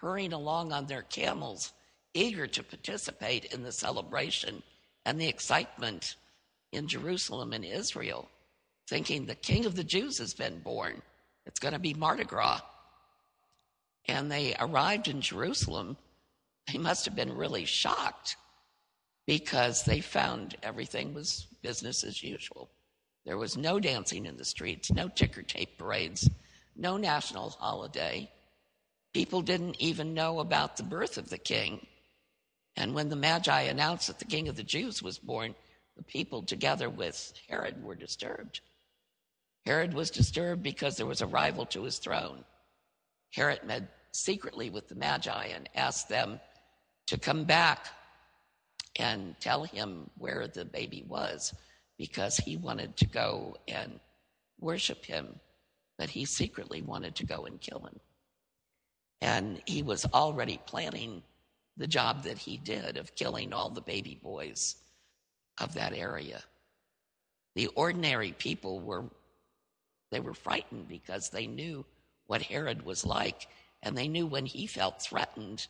hurrying 0.00 0.32
along 0.32 0.72
on 0.72 0.86
their 0.86 1.02
camels, 1.02 1.72
eager 2.14 2.46
to 2.46 2.62
participate 2.62 3.46
in 3.46 3.62
the 3.62 3.72
celebration 3.72 4.62
and 5.04 5.20
the 5.20 5.28
excitement 5.28 6.16
in 6.72 6.88
Jerusalem 6.88 7.52
and 7.52 7.64
Israel, 7.64 8.28
thinking 8.88 9.26
the 9.26 9.34
king 9.34 9.66
of 9.66 9.74
the 9.76 9.84
Jews 9.84 10.18
has 10.18 10.34
been 10.34 10.60
born. 10.60 11.02
It's 11.46 11.60
going 11.60 11.74
to 11.74 11.80
be 11.80 11.94
Mardi 11.94 12.24
Gras. 12.24 12.60
And 14.06 14.30
they 14.30 14.54
arrived 14.58 15.08
in 15.08 15.20
Jerusalem. 15.20 15.96
They 16.70 16.78
must 16.78 17.04
have 17.04 17.16
been 17.16 17.36
really 17.36 17.64
shocked 17.64 18.36
because 19.26 19.84
they 19.84 20.00
found 20.00 20.56
everything 20.62 21.12
was 21.12 21.46
business 21.62 22.04
as 22.04 22.22
usual. 22.22 22.70
There 23.26 23.36
was 23.36 23.58
no 23.58 23.78
dancing 23.78 24.24
in 24.24 24.38
the 24.38 24.44
streets, 24.44 24.90
no 24.90 25.08
ticker 25.08 25.42
tape 25.42 25.76
parades, 25.76 26.30
no 26.74 26.96
national 26.96 27.50
holiday. 27.50 28.30
People 29.12 29.42
didn't 29.42 29.76
even 29.80 30.14
know 30.14 30.40
about 30.40 30.76
the 30.76 30.82
birth 30.82 31.18
of 31.18 31.28
the 31.28 31.36
king. 31.36 31.86
And 32.76 32.94
when 32.94 33.10
the 33.10 33.16
Magi 33.16 33.62
announced 33.62 34.06
that 34.06 34.18
the 34.18 34.24
king 34.24 34.48
of 34.48 34.56
the 34.56 34.62
Jews 34.62 35.02
was 35.02 35.18
born, 35.18 35.54
the 35.98 36.04
people, 36.04 36.42
together 36.44 36.88
with 36.88 37.34
Herod, 37.48 37.82
were 37.82 37.96
disturbed. 37.96 38.60
Herod 39.66 39.92
was 39.92 40.10
disturbed 40.10 40.62
because 40.62 40.96
there 40.96 41.06
was 41.06 41.20
a 41.20 41.26
rival 41.26 41.66
to 41.66 41.82
his 41.82 41.98
throne. 41.98 42.44
Herod 43.34 43.64
met 43.64 43.82
secretly 44.12 44.70
with 44.70 44.88
the 44.88 44.94
Magi 44.94 45.46
and 45.46 45.68
asked 45.74 46.08
them 46.08 46.40
to 47.08 47.18
come 47.18 47.44
back 47.44 47.88
and 48.96 49.34
tell 49.40 49.64
him 49.64 50.08
where 50.16 50.46
the 50.46 50.64
baby 50.64 51.04
was 51.08 51.52
because 51.98 52.36
he 52.36 52.56
wanted 52.56 52.96
to 52.96 53.06
go 53.06 53.56
and 53.66 53.98
worship 54.60 55.04
him, 55.04 55.40
but 55.98 56.08
he 56.08 56.24
secretly 56.24 56.80
wanted 56.80 57.16
to 57.16 57.26
go 57.26 57.44
and 57.44 57.60
kill 57.60 57.80
him. 57.80 57.98
And 59.20 59.60
he 59.66 59.82
was 59.82 60.06
already 60.14 60.60
planning 60.64 61.24
the 61.76 61.88
job 61.88 62.22
that 62.22 62.38
he 62.38 62.56
did 62.56 62.96
of 62.96 63.16
killing 63.16 63.52
all 63.52 63.68
the 63.68 63.80
baby 63.80 64.16
boys 64.22 64.76
of 65.60 65.74
that 65.74 65.92
area. 65.92 66.42
The 67.54 67.68
ordinary 67.68 68.32
people 68.32 68.80
were 68.80 69.04
they 70.10 70.20
were 70.20 70.34
frightened 70.34 70.88
because 70.88 71.28
they 71.28 71.46
knew 71.46 71.84
what 72.26 72.42
Herod 72.42 72.84
was 72.84 73.04
like, 73.04 73.46
and 73.82 73.96
they 73.96 74.08
knew 74.08 74.26
when 74.26 74.46
he 74.46 74.66
felt 74.66 75.02
threatened 75.02 75.66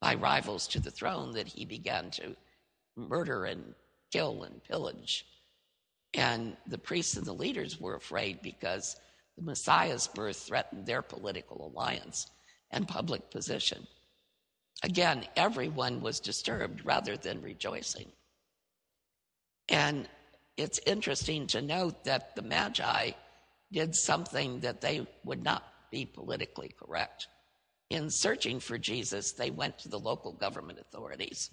by 0.00 0.14
rivals 0.14 0.66
to 0.68 0.80
the 0.80 0.90
throne 0.90 1.32
that 1.32 1.48
he 1.48 1.64
began 1.64 2.10
to 2.12 2.36
murder 2.96 3.44
and 3.44 3.74
kill 4.10 4.44
and 4.44 4.62
pillage. 4.64 5.26
And 6.14 6.56
the 6.66 6.78
priests 6.78 7.16
and 7.16 7.26
the 7.26 7.32
leaders 7.32 7.80
were 7.80 7.96
afraid 7.96 8.40
because 8.40 8.96
the 9.36 9.42
Messiah's 9.42 10.06
birth 10.06 10.36
threatened 10.36 10.86
their 10.86 11.02
political 11.02 11.66
alliance 11.66 12.28
and 12.70 12.86
public 12.86 13.30
position. 13.30 13.86
Again, 14.82 15.26
everyone 15.36 16.00
was 16.00 16.20
disturbed 16.20 16.84
rather 16.84 17.16
than 17.16 17.42
rejoicing. 17.42 18.10
And 19.68 20.08
it's 20.56 20.80
interesting 20.86 21.46
to 21.48 21.62
note 21.62 22.04
that 22.04 22.36
the 22.36 22.42
Magi 22.42 23.12
did 23.72 23.94
something 23.94 24.60
that 24.60 24.80
they 24.80 25.06
would 25.24 25.42
not 25.42 25.64
be 25.90 26.06
politically 26.06 26.74
correct. 26.78 27.26
In 27.90 28.10
searching 28.10 28.60
for 28.60 28.78
Jesus, 28.78 29.32
they 29.32 29.50
went 29.50 29.78
to 29.80 29.88
the 29.88 29.98
local 29.98 30.32
government 30.32 30.78
authorities, 30.78 31.50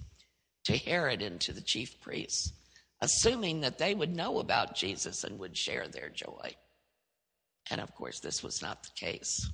to 0.66 0.78
Herod 0.78 1.22
and 1.22 1.42
to 1.42 1.54
the 1.54 1.62
chief 1.62 2.00
priests, 2.02 2.54
assuming 3.02 3.62
that 3.62 3.78
they 3.78 3.94
would 3.94 4.16
know 4.16 4.40
about 4.40 4.76
Jesus 4.76 5.24
and 5.24 5.40
would 5.40 5.58
share 5.58 5.88
their 5.88 6.10
joy. 6.10 6.56
And 7.70 7.82
of 7.82 7.94
course, 7.96 8.20
this 8.20 8.44
was 8.44 8.62
not 8.62 8.84
the 8.84 8.90
case. 8.96 9.50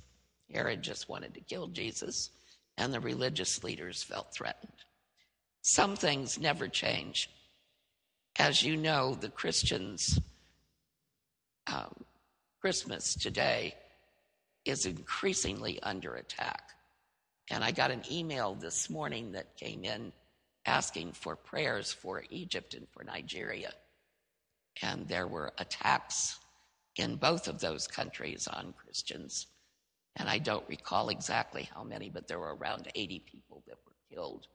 Herod 0.52 0.82
just 0.82 1.08
wanted 1.08 1.34
to 1.34 1.40
kill 1.40 1.68
Jesus, 1.68 2.30
and 2.76 2.92
the 2.92 3.00
religious 3.00 3.62
leaders 3.64 4.02
felt 4.02 4.34
threatened. 4.34 4.72
Some 5.62 5.96
things 5.96 6.38
never 6.38 6.68
change. 6.68 7.30
As 8.38 8.62
you 8.62 8.76
know, 8.76 9.16
the 9.16 9.30
Christians' 9.30 10.20
um, 11.66 12.04
Christmas 12.60 13.14
today 13.14 13.74
is 14.64 14.86
increasingly 14.86 15.82
under 15.82 16.14
attack. 16.14 16.70
And 17.50 17.64
I 17.64 17.72
got 17.72 17.90
an 17.90 18.04
email 18.08 18.54
this 18.54 18.88
morning 18.88 19.32
that 19.32 19.56
came 19.56 19.82
in 19.84 20.12
asking 20.66 21.12
for 21.12 21.34
prayers 21.34 21.92
for 21.92 22.22
Egypt 22.30 22.74
and 22.74 22.86
for 22.90 23.02
Nigeria. 23.02 23.72
And 24.82 25.08
there 25.08 25.26
were 25.26 25.52
attacks 25.58 26.38
in 26.94 27.16
both 27.16 27.48
of 27.48 27.58
those 27.58 27.88
countries 27.88 28.46
on 28.46 28.72
Christians. 28.74 29.48
And 30.14 30.28
I 30.28 30.38
don't 30.38 30.68
recall 30.68 31.08
exactly 31.08 31.68
how 31.74 31.82
many, 31.82 32.08
but 32.08 32.28
there 32.28 32.38
were 32.38 32.54
around 32.54 32.86
80 32.94 33.18
people 33.20 33.64
that 33.66 33.78
were 33.84 33.96
killed 34.14 34.46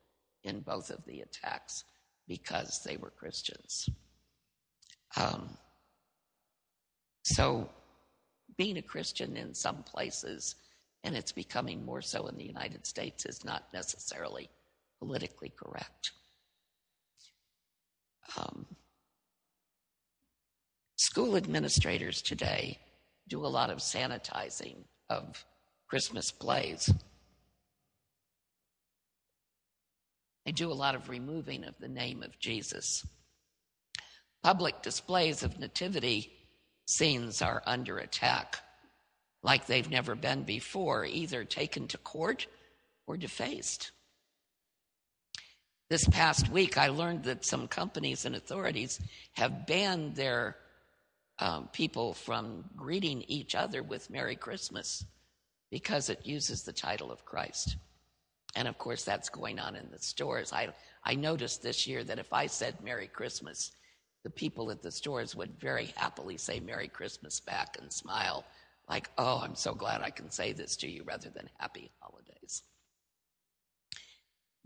in 0.46 0.62
both 0.62 0.90
of 0.90 1.04
the 1.06 1.20
attacks 1.20 1.84
because 2.28 2.82
they 2.86 2.98
were 2.98 3.12
Christians. 3.12 3.90
Um, 5.16 5.58
so, 7.24 7.70
being 8.58 8.78
a 8.78 8.82
Christian 8.82 9.38
in 9.38 9.54
some 9.54 9.84
places, 9.84 10.56
and 11.04 11.16
it's 11.16 11.32
becoming 11.32 11.86
more 11.86 12.02
so 12.02 12.28
in 12.28 12.38
the 12.38 12.46
United 12.46 12.86
States, 12.86 13.26
is 13.26 13.44
not 13.46 13.68
necessarily 13.74 14.50
politically 15.00 15.52
correct. 15.56 16.12
Um, 18.38 18.66
school 20.96 21.36
administrators 21.36 22.22
today 22.22 22.80
do 23.28 23.46
a 23.46 23.48
lot 23.48 23.70
of 23.70 23.80
sanitizing 23.80 24.78
of 25.10 25.46
Christmas 25.88 26.32
plays. 26.32 26.90
They 30.46 30.52
do 30.52 30.72
a 30.72 30.74
lot 30.74 30.96
of 30.96 31.10
removing 31.10 31.64
of 31.64 31.76
the 31.80 31.88
name 31.88 32.22
of 32.22 32.40
Jesus. 32.40 33.06
Public 34.44 34.82
displays 34.82 35.44
of 35.44 35.60
nativity 35.60 36.32
scenes 36.86 37.42
are 37.42 37.64
under 37.66 37.98
attack 37.98 38.60
like 39.42 39.68
they've 39.68 39.90
never 39.90 40.16
been 40.16 40.44
before, 40.44 41.06
either 41.06 41.44
taken 41.44 41.88
to 41.90 41.98
court 41.98 42.48
or 43.08 43.18
defaced. 43.18 43.92
This 45.90 46.08
past 46.08 46.50
week, 46.50 46.78
I 46.78 46.88
learned 46.88 47.26
that 47.26 47.46
some 47.46 47.68
companies 47.68 48.26
and 48.26 48.36
authorities 48.36 49.00
have 49.34 49.68
banned 49.68 50.16
their 50.16 50.56
um, 51.40 51.68
people 51.74 52.14
from 52.14 52.64
greeting 52.76 53.24
each 53.28 53.54
other 53.54 53.84
with 53.84 54.10
Merry 54.10 54.36
Christmas 54.36 55.06
because 55.70 56.10
it 56.10 56.26
uses 56.26 56.64
the 56.64 56.74
title 56.74 57.12
of 57.12 57.26
Christ. 57.26 57.76
And 58.56 58.68
of 58.68 58.78
course, 58.78 59.04
that's 59.04 59.30
going 59.30 59.60
on 59.60 59.76
in 59.76 59.90
the 59.92 60.00
stores. 60.00 60.54
I, 60.54 60.70
I 61.04 61.16
noticed 61.16 61.64
this 61.64 61.88
year 61.88 62.04
that 62.04 62.20
if 62.20 62.32
I 62.32 62.48
said 62.48 62.84
Merry 62.84 63.08
Christmas, 63.08 63.72
the 64.24 64.30
people 64.30 64.72
at 64.72 64.82
the 64.82 64.92
stores 64.92 65.36
would 65.36 65.60
very 65.60 65.94
happily 65.98 66.38
say 66.38 66.60
Merry 66.60 66.88
Christmas 66.88 67.40
back 67.40 67.78
and 67.80 67.92
smile, 67.92 68.46
like, 68.88 69.10
oh, 69.18 69.40
I'm 69.44 69.56
so 69.56 69.74
glad 69.74 70.02
I 70.02 70.12
can 70.12 70.30
say 70.32 70.54
this 70.54 70.78
to 70.78 70.88
you 70.88 71.04
rather 71.04 71.30
than 71.30 71.50
Happy 71.58 71.92
Holidays. 72.00 72.64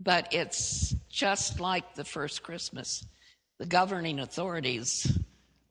But 0.00 0.32
it's 0.32 0.94
just 1.08 1.58
like 1.58 1.94
the 1.94 2.04
first 2.04 2.42
Christmas. 2.42 3.04
The 3.58 3.66
governing 3.66 4.20
authorities 4.20 5.18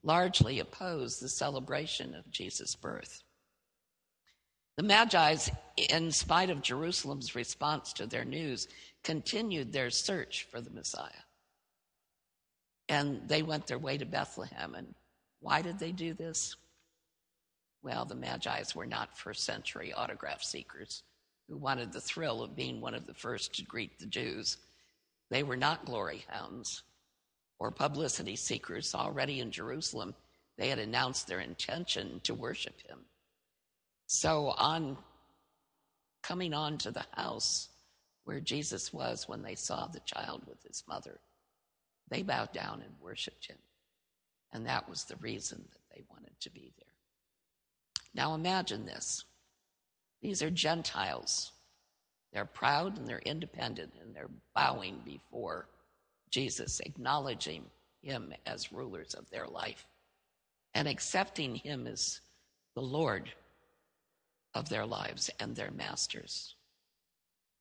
largely 0.04 0.60
oppose 0.60 1.20
the 1.20 1.30
celebration 1.30 2.14
of 2.16 2.30
Jesus' 2.30 2.76
birth. 2.76 3.24
The 4.78 4.84
Magi's, 4.84 5.50
in 5.76 6.12
spite 6.12 6.52
of 6.52 6.62
Jerusalem's 6.62 7.34
response 7.34 7.94
to 7.94 8.06
their 8.06 8.24
news, 8.24 8.68
continued 9.04 9.74
their 9.74 9.90
search 9.90 10.48
for 10.52 10.62
the 10.62 10.70
Messiah. 10.70 11.24
And 12.88 13.28
they 13.28 13.42
went 13.42 13.66
their 13.66 13.80
way 13.80 13.98
to 13.98 14.06
Bethlehem. 14.06 14.76
And 14.76 14.94
why 15.40 15.64
did 15.64 15.80
they 15.80 15.92
do 15.92 16.14
this? 16.14 16.56
Well, 17.82 18.06
the 18.06 18.16
Magi's 18.16 18.76
were 18.76 18.86
not 18.86 19.18
first 19.18 19.44
century 19.46 19.94
autograph 19.94 20.44
seekers 20.44 21.02
who 21.48 21.58
wanted 21.58 21.92
the 21.92 22.02
thrill 22.02 22.44
of 22.44 22.56
being 22.56 22.80
one 22.80 22.94
of 22.94 23.08
the 23.08 23.14
first 23.16 23.56
to 23.56 23.64
greet 23.64 23.98
the 23.98 24.06
Jews. 24.06 24.58
They 25.32 25.42
were 25.42 25.58
not 25.58 25.86
glory 25.86 26.24
hounds 26.28 26.84
or 27.60 27.72
publicity 27.72 28.36
seekers. 28.36 28.94
Already 28.94 29.40
in 29.40 29.50
Jerusalem, 29.50 30.14
they 30.58 30.70
had 30.70 30.80
announced 30.80 31.28
their 31.28 31.40
intention 31.40 32.22
to 32.24 32.36
worship 32.36 32.80
him. 32.88 33.00
So, 34.08 34.54
on 34.58 34.98
coming 36.24 36.54
on 36.54 36.78
to 36.80 36.92
the 36.92 37.06
house 37.14 37.68
where 38.24 38.40
Jesus 38.40 38.94
was 38.94 39.28
when 39.28 39.42
they 39.42 39.56
saw 39.56 39.88
the 39.88 40.00
child 40.02 40.44
with 40.48 40.64
his 40.64 40.84
mother, 40.88 41.20
they 42.10 42.24
bowed 42.24 42.54
down 42.54 42.82
and 42.82 42.94
worshiped 43.02 43.48
him. 43.48 43.58
And 44.54 44.66
that 44.66 44.90
was 44.90 45.04
the 45.04 45.18
reason 45.18 45.64
that 45.72 45.94
they 45.94 46.04
wanted 46.10 46.40
to 46.40 46.50
be 46.50 46.72
there. 46.78 46.94
Now, 48.14 48.34
imagine 48.34 48.86
this 48.86 49.26
these 50.22 50.42
are 50.42 50.50
Gentiles. 50.50 51.52
They're 52.32 52.46
proud 52.46 52.98
and 52.98 53.08
they're 53.08 53.20
independent 53.20 53.94
and 54.02 54.16
they're 54.16 54.30
bowing 54.56 55.02
before 55.06 55.68
Jesus, 56.30 56.80
acknowledging 56.80 57.66
him 58.02 58.34
as 58.46 58.72
rulers 58.72 59.14
of 59.14 59.30
their 59.30 59.48
life 59.48 59.86
and 60.74 60.88
accepting 60.88 61.56
him 61.56 61.88
as 61.88 62.22
the 62.76 62.82
Lord 62.82 63.30
of 64.54 64.70
their 64.70 64.86
lives 64.86 65.30
and 65.40 65.56
their 65.56 65.72
masters. 65.72 66.56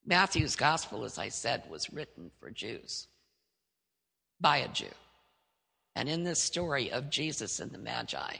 Matthew's 0.05 0.57
gospel, 0.57 1.05
as 1.05 1.19
I 1.19 1.29
said, 1.29 1.65
was 1.69 1.93
written 1.93 2.31
for 2.39 2.51
Jews 2.51 3.09
by 4.41 4.59
a 4.59 4.69
Jew. 4.69 4.87
And 5.97 6.09
in 6.09 6.25
this 6.25 6.41
story 6.41 6.93
of 6.93 7.11
Jesus 7.11 7.59
and 7.59 7.73
the 7.73 7.79
Magi, 7.79 8.37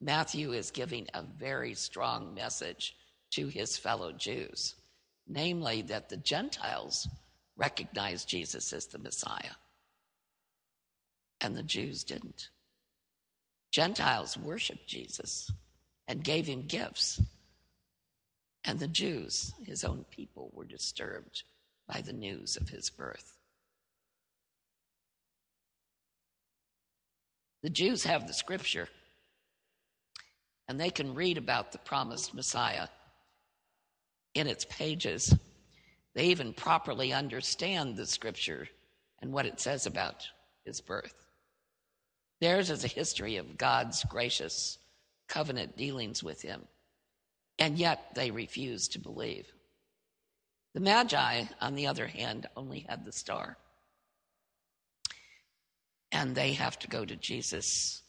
Matthew 0.00 0.52
is 0.52 0.70
giving 0.70 1.06
a 1.14 1.22
very 1.22 1.74
strong 1.74 2.34
message 2.34 2.94
to 3.30 3.48
his 3.48 3.76
fellow 3.76 4.12
Jews, 4.12 4.74
namely 5.26 5.82
that 5.82 6.08
the 6.08 6.16
Gentiles 6.16 7.08
recognized 7.56 8.28
Jesus 8.28 8.72
as 8.72 8.86
the 8.86 8.98
Messiah, 8.98 9.54
and 11.40 11.56
the 11.56 11.62
Jews 11.62 12.04
didn't. 12.04 12.50
Gentiles 13.70 14.36
worshiped 14.36 14.86
Jesus 14.86 15.50
and 16.06 16.24
gave 16.24 16.46
him 16.46 16.66
gifts 16.66 17.20
and 18.68 18.78
the 18.78 18.86
Jews, 18.86 19.54
his 19.64 19.82
own 19.82 20.04
people, 20.10 20.50
were 20.52 20.66
disturbed 20.66 21.42
by 21.86 22.02
the 22.02 22.12
news 22.12 22.58
of 22.58 22.68
his 22.68 22.90
birth. 22.90 23.38
The 27.62 27.70
Jews 27.70 28.04
have 28.04 28.26
the 28.26 28.34
scripture, 28.34 28.90
and 30.68 30.78
they 30.78 30.90
can 30.90 31.14
read 31.14 31.38
about 31.38 31.72
the 31.72 31.78
promised 31.78 32.34
Messiah 32.34 32.88
in 34.34 34.46
its 34.46 34.66
pages. 34.66 35.34
They 36.14 36.26
even 36.26 36.52
properly 36.52 37.14
understand 37.14 37.96
the 37.96 38.06
scripture 38.06 38.68
and 39.22 39.32
what 39.32 39.46
it 39.46 39.60
says 39.60 39.86
about 39.86 40.28
his 40.66 40.82
birth. 40.82 41.14
Theirs 42.42 42.68
is 42.68 42.84
a 42.84 42.88
history 42.88 43.36
of 43.36 43.56
God's 43.56 44.04
gracious 44.04 44.76
covenant 45.26 45.78
dealings 45.78 46.22
with 46.22 46.42
him 46.42 46.68
and 47.58 47.78
yet 47.78 48.14
they 48.14 48.30
refused 48.30 48.92
to 48.92 48.98
believe. 48.98 49.52
The 50.74 50.80
Magi, 50.80 51.44
on 51.60 51.74
the 51.74 51.86
other 51.86 52.06
hand, 52.06 52.46
only 52.56 52.86
had 52.88 53.04
the 53.04 53.12
star. 53.12 53.56
And 56.12 56.34
they 56.34 56.52
have 56.52 56.78
to 56.80 56.88
go 56.88 57.04
to 57.04 57.16
Jesus 57.16 58.02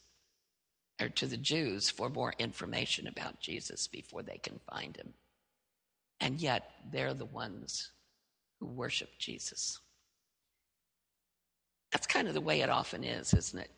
or 1.00 1.08
to 1.08 1.26
the 1.26 1.36
Jews 1.36 1.90
for 1.90 2.08
more 2.08 2.34
information 2.38 3.06
about 3.06 3.40
Jesus 3.40 3.88
before 3.88 4.22
they 4.22 4.38
can 4.38 4.60
find 4.70 4.96
him. 4.96 5.14
And 6.20 6.40
yet 6.40 6.70
they're 6.92 7.14
the 7.14 7.24
ones 7.24 7.90
who 8.60 8.66
worship 8.66 9.10
Jesus. 9.18 9.78
That's 11.90 12.06
kind 12.06 12.28
of 12.28 12.34
the 12.34 12.40
way 12.40 12.60
it 12.60 12.70
often 12.70 13.02
is, 13.02 13.34
isn't 13.34 13.58
it? 13.58 13.70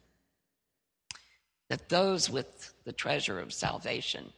That 1.70 1.88
those 1.88 2.28
with 2.28 2.74
the 2.84 2.92
treasure 2.92 3.38
of 3.38 3.52
salvation 3.52 4.32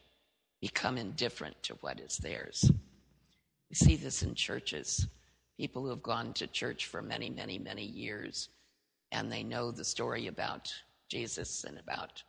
become 0.64 0.96
indifferent 0.96 1.62
to 1.62 1.74
what 1.82 2.00
is 2.00 2.16
theirs. 2.16 2.72
We 3.68 3.76
see 3.76 3.96
this 3.96 4.22
in 4.22 4.34
churches 4.34 5.06
people 5.58 5.82
who 5.82 5.90
have 5.90 6.02
gone 6.02 6.32
to 6.32 6.46
church 6.46 6.86
for 6.86 7.02
many, 7.02 7.28
many, 7.28 7.58
many 7.58 7.84
years, 7.84 8.48
and 9.12 9.30
they 9.30 9.42
know 9.42 9.70
the 9.70 9.84
story 9.84 10.26
about 10.26 10.72
Jesus 11.10 11.64
and 11.64 11.78
about 11.78 12.22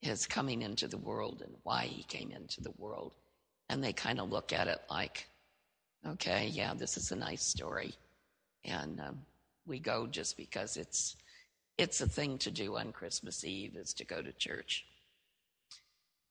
his 0.00 0.26
coming 0.26 0.60
into 0.60 0.88
the 0.88 0.98
world 0.98 1.40
and 1.46 1.54
why 1.62 1.84
he 1.84 2.02
came 2.02 2.32
into 2.32 2.60
the 2.60 2.74
world. 2.78 3.12
And 3.68 3.82
they 3.82 3.92
kind 3.92 4.18
of 4.18 4.30
look 4.30 4.52
at 4.52 4.66
it 4.66 4.80
like, 4.90 5.28
okay, 6.04 6.48
yeah, 6.48 6.74
this 6.74 6.96
is 6.96 7.12
a 7.12 7.16
nice 7.16 7.44
story. 7.44 7.94
And 8.64 9.00
um, 9.00 9.20
we 9.68 9.78
go 9.78 10.08
just 10.08 10.36
because 10.36 10.76
it's, 10.76 11.14
it's 11.78 12.00
a 12.00 12.08
thing 12.08 12.38
to 12.38 12.50
do 12.50 12.76
on 12.76 12.90
Christmas 12.90 13.44
Eve 13.44 13.76
is 13.76 13.94
to 13.94 14.04
go 14.04 14.20
to 14.20 14.32
church. 14.32 14.84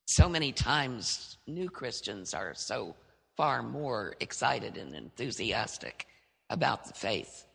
So 0.10 0.30
many 0.30 0.54
times, 0.54 1.38
new 1.48 1.70
Christians 1.70 2.34
are 2.34 2.54
so 2.56 2.96
far 3.36 3.62
more 3.62 4.15
excited 4.22 4.78
and 4.78 4.96
enthusiastic 4.96 6.08
about 6.50 6.86
the 6.86 6.93
faith 6.93 7.46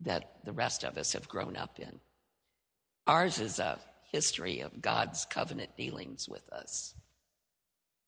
that 0.00 0.36
the 0.44 0.52
rest 0.52 0.84
of 0.84 0.98
us 0.98 1.14
have 1.14 1.26
grown 1.26 1.56
up 1.56 1.80
in. 1.80 1.98
Ours 3.06 3.40
is 3.40 3.58
a 3.58 3.78
history 4.12 4.60
of 4.60 4.82
God's 4.82 5.24
covenant 5.24 5.78
dealings 5.78 6.28
with 6.28 6.46
us. 6.52 6.94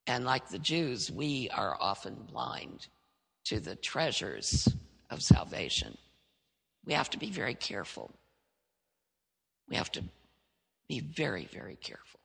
And 0.06 0.26
like 0.26 0.50
the 0.50 0.59
Jews, 0.59 1.11
we 1.11 1.48
are 1.54 1.74
often 1.80 2.16
blind 2.30 2.88
to 3.46 3.61
the 3.61 3.76
treasures 3.76 4.68
of 5.09 5.22
salvation. 5.22 5.96
We 6.85 6.92
have 6.92 7.09
to 7.11 7.18
be 7.18 7.30
very 7.30 7.54
careful. 7.54 8.14
We 9.70 9.76
have 9.76 9.90
to 9.92 10.04
be 10.87 11.00
very, 11.00 11.48
very 11.50 11.76
careful 11.76 12.15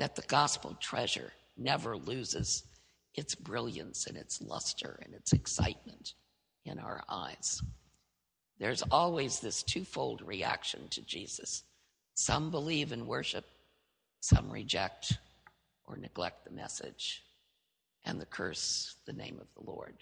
that 0.00 0.16
the 0.16 0.22
gospel 0.22 0.74
treasure 0.80 1.30
never 1.58 1.94
loses 1.94 2.64
its 3.14 3.34
brilliance 3.34 4.06
and 4.06 4.16
its 4.16 4.40
luster 4.40 4.98
and 5.04 5.14
its 5.14 5.34
excitement 5.34 6.14
in 6.64 6.78
our 6.78 7.02
eyes. 7.06 7.60
There's 8.58 8.80
always 8.90 9.40
this 9.40 9.62
twofold 9.62 10.22
reaction 10.22 10.88
to 10.88 11.02
Jesus. 11.02 11.64
Some 12.14 12.50
believe 12.50 12.92
and 12.92 13.06
worship, 13.06 13.44
some 14.20 14.50
reject 14.50 15.18
or 15.84 15.98
neglect 15.98 16.46
the 16.46 16.50
message 16.50 17.22
and 18.06 18.18
the 18.18 18.24
curse 18.24 18.94
the 19.04 19.12
name 19.12 19.38
of 19.38 19.48
the 19.54 19.70
Lord. 19.70 19.96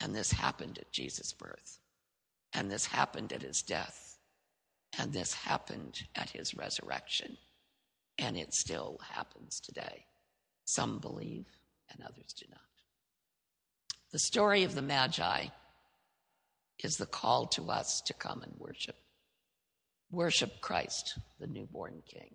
And 0.00 0.12
this 0.12 0.32
happened 0.32 0.78
at 0.78 0.90
Jesus' 0.90 1.32
birth, 1.32 1.78
and 2.54 2.68
this 2.68 2.86
happened 2.86 3.32
at 3.32 3.42
his 3.42 3.62
death, 3.62 4.18
and 4.98 5.12
this 5.12 5.32
happened 5.32 6.02
at 6.16 6.30
his 6.30 6.56
resurrection, 6.56 7.36
and 8.20 8.36
it 8.36 8.52
still 8.52 8.98
happens 9.14 9.60
today. 9.60 10.04
Some 10.66 10.98
believe, 10.98 11.46
and 11.90 12.02
others 12.04 12.34
do 12.38 12.46
not. 12.50 12.60
The 14.12 14.18
story 14.18 14.62
of 14.64 14.74
the 14.74 14.82
Magi 14.82 15.46
is 16.84 16.96
the 16.96 17.06
call 17.06 17.46
to 17.48 17.70
us 17.70 18.02
to 18.02 18.14
come 18.14 18.42
and 18.42 18.52
worship. 18.58 18.96
Worship 20.10 20.60
Christ, 20.60 21.18
the 21.38 21.46
newborn 21.46 22.02
King. 22.06 22.34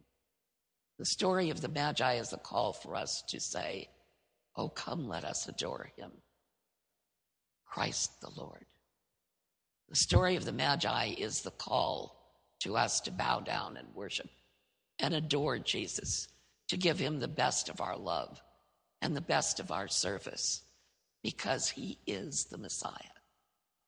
The 0.98 1.06
story 1.06 1.50
of 1.50 1.62
the 1.62 1.70
Magi 1.70 2.16
is 2.16 2.34
a 2.34 2.38
call 2.38 2.74
for 2.74 2.96
us 2.96 3.24
to 3.30 3.40
say, 3.40 3.90
Oh, 4.58 4.70
come, 4.70 5.08
let 5.08 5.26
us 5.26 5.48
adore 5.48 5.92
him. 5.98 6.12
Christ 7.66 8.22
the 8.22 8.32
Lord. 8.36 8.66
The 9.90 9.98
story 9.98 10.36
of 10.38 10.46
the 10.46 10.54
Magi 10.54 11.16
is 11.18 11.42
the 11.42 11.52
call 11.52 12.34
to 12.62 12.76
us 12.78 13.02
to 13.02 13.12
bow 13.12 13.42
down 13.42 13.78
and 13.78 13.94
worship 13.94 14.30
and 15.00 15.14
adore 15.14 15.60
Jesus, 15.60 16.28
to 16.70 16.78
give 16.78 16.98
him 16.98 17.20
the 17.20 17.28
best 17.28 17.70
of 17.70 17.82
our 17.82 17.98
love 17.98 18.42
and 19.02 19.16
the 19.16 19.22
best 19.22 19.60
of 19.60 19.72
our 19.72 19.88
service, 19.88 20.64
because 21.24 21.70
he 21.70 21.98
is 22.08 22.46
the 22.46 22.58
Messiah. 22.58 22.92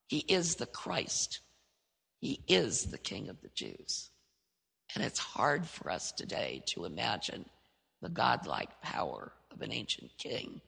He 0.07 0.19
is 0.19 0.55
the 0.55 0.65
Christ. 0.65 1.39
He 2.19 2.41
is 2.47 2.85
the 2.85 2.97
King 2.97 3.29
of 3.29 3.41
the 3.41 3.49
Jews. 3.49 4.09
And 4.95 5.03
it's 5.03 5.19
hard 5.19 5.67
for 5.67 5.91
us 5.91 6.11
today 6.11 6.63
to 6.67 6.85
imagine 6.85 7.45
the 8.01 8.09
godlike 8.09 8.81
power 8.81 9.33
of 9.51 9.61
an 9.61 9.71
ancient 9.71 10.11
king. 10.17 10.61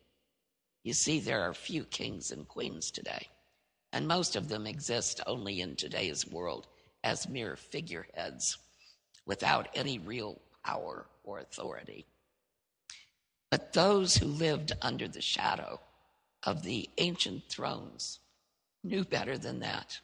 You 0.84 0.94
see, 0.94 1.20
there 1.20 1.42
are 1.42 1.54
few 1.54 1.84
kings 1.84 2.32
and 2.32 2.48
queens 2.48 2.92
today, 2.92 3.28
and 3.94 4.08
most 4.08 4.36
of 4.36 4.50
them 4.50 4.66
exist 4.66 5.22
only 5.28 5.62
in 5.62 5.76
today's 5.76 6.26
world 6.28 6.68
as 7.04 7.30
mere 7.30 7.56
figureheads 7.56 8.58
without 9.26 9.68
any 9.74 10.00
real 10.00 10.40
power 10.64 11.06
or 11.24 11.40
authority. 11.40 12.06
But 13.52 13.74
those 13.74 14.18
who 14.18 14.26
lived 14.26 14.74
under 14.82 15.08
the 15.08 15.22
shadow 15.22 15.80
of 16.44 16.64
the 16.64 16.90
ancient 16.98 17.44
thrones 17.50 18.20
knew 18.84 19.04
better 19.04 19.38
than 19.38 19.60
that. 19.60 20.00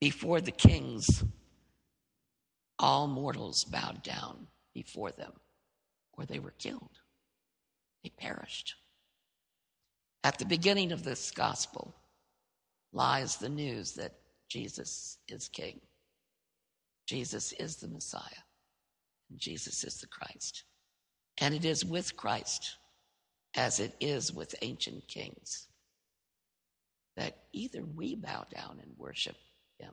Before 0.00 0.40
the 0.40 0.50
kings, 0.50 1.22
all 2.78 3.06
mortals 3.06 3.64
bowed 3.64 4.02
down 4.02 4.46
before 4.72 5.10
them, 5.10 5.32
or 6.16 6.24
they 6.24 6.38
were 6.38 6.54
killed. 6.58 6.98
They 8.02 8.10
perished. 8.10 8.76
At 10.24 10.38
the 10.38 10.46
beginning 10.46 10.92
of 10.92 11.04
this 11.04 11.30
gospel 11.30 11.94
lies 12.92 13.36
the 13.36 13.48
news 13.48 13.92
that 13.92 14.14
Jesus 14.48 15.18
is 15.28 15.48
King. 15.48 15.80
Jesus 17.10 17.50
is 17.58 17.74
the 17.74 17.88
Messiah, 17.88 18.44
and 19.28 19.36
Jesus 19.40 19.82
is 19.82 19.96
the 20.00 20.06
Christ. 20.06 20.62
And 21.38 21.52
it 21.52 21.64
is 21.64 21.84
with 21.84 22.16
Christ, 22.16 22.76
as 23.56 23.80
it 23.80 23.96
is 23.98 24.32
with 24.32 24.54
ancient 24.62 25.08
kings, 25.08 25.66
that 27.16 27.36
either 27.52 27.82
we 27.84 28.14
bow 28.14 28.46
down 28.54 28.78
and 28.80 28.92
worship 28.96 29.34
him 29.80 29.92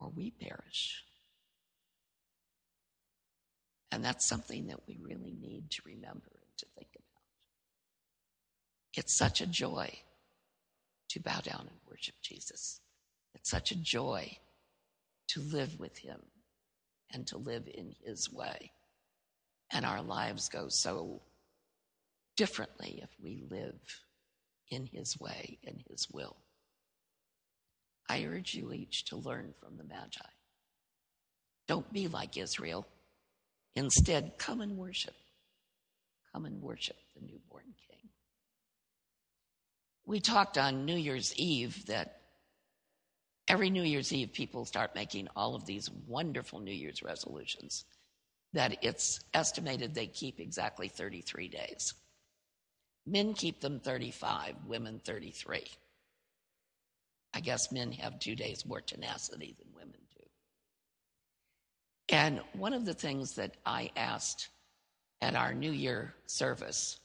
or 0.00 0.10
we 0.12 0.32
perish. 0.32 1.04
And 3.92 4.04
that's 4.04 4.26
something 4.26 4.66
that 4.66 4.80
we 4.88 4.98
really 5.00 5.36
need 5.40 5.70
to 5.70 5.82
remember 5.86 6.32
and 6.32 6.58
to 6.58 6.66
think 6.76 6.88
about. 6.96 7.22
It's 8.96 9.14
such 9.14 9.40
a 9.40 9.46
joy 9.46 9.96
to 11.10 11.20
bow 11.20 11.38
down 11.38 11.68
and 11.70 11.78
worship 11.88 12.16
Jesus. 12.20 12.80
It's 13.36 13.48
such 13.48 13.70
a 13.70 13.76
joy 13.76 14.38
to 15.28 15.40
live 15.40 15.78
with 15.78 15.96
him 15.98 16.20
and 17.12 17.26
to 17.28 17.38
live 17.38 17.68
in 17.72 17.94
his 18.04 18.30
way. 18.32 18.72
And 19.70 19.84
our 19.84 20.02
lives 20.02 20.48
go 20.48 20.66
so 20.68 21.22
differently 22.36 23.00
if 23.02 23.10
we 23.22 23.44
live 23.50 23.80
in 24.70 24.86
his 24.86 25.18
way, 25.18 25.58
in 25.62 25.82
his 25.88 26.06
will. 26.12 26.36
I 28.08 28.24
urge 28.24 28.54
you 28.54 28.72
each 28.72 29.06
to 29.06 29.16
learn 29.16 29.54
from 29.60 29.76
the 29.76 29.84
Magi. 29.84 30.20
Don't 31.66 31.90
be 31.92 32.08
like 32.08 32.36
Israel. 32.36 32.86
Instead, 33.74 34.38
come 34.38 34.60
and 34.60 34.76
worship. 34.76 35.14
Come 36.32 36.44
and 36.44 36.60
worship 36.60 36.96
the 37.14 37.22
newborn 37.22 37.74
king. 37.88 38.10
We 40.04 40.20
talked 40.20 40.58
on 40.58 40.84
New 40.84 40.96
Year's 40.96 41.32
Eve 41.36 41.86
that 41.86 42.20
every 43.48 43.70
New 43.70 43.82
Year's 43.82 44.12
Eve 44.12 44.32
people 44.32 44.64
start 44.64 44.94
making 44.94 45.28
all 45.36 45.54
of 45.54 45.66
these 45.66 45.90
wonderful 46.06 46.60
New 46.60 46.72
Year's 46.72 47.02
resolutions 47.02 47.84
that 48.52 48.78
it's 48.82 49.20
estimated 49.34 49.94
they 49.94 50.06
keep 50.06 50.40
exactly 50.40 50.88
33 50.88 51.48
days. 51.48 51.94
Men 53.06 53.34
keep 53.34 53.60
them 53.60 53.80
35, 53.80 54.54
women 54.66 55.00
33. 55.04 55.64
I 57.34 57.40
guess 57.40 57.72
men 57.72 57.92
have 57.92 58.18
two 58.18 58.36
days 58.36 58.64
more 58.64 58.80
tenacity 58.80 59.54
than 59.58 59.74
women 59.74 59.98
do. 60.16 60.24
And 62.08 62.40
one 62.52 62.72
of 62.72 62.84
the 62.84 62.94
things 62.94 63.34
that 63.34 63.56
I 63.66 63.90
asked 63.96 64.48
at 65.20 65.34
our 65.34 65.52
New 65.52 65.72
Year 65.72 66.14
service 66.26 66.98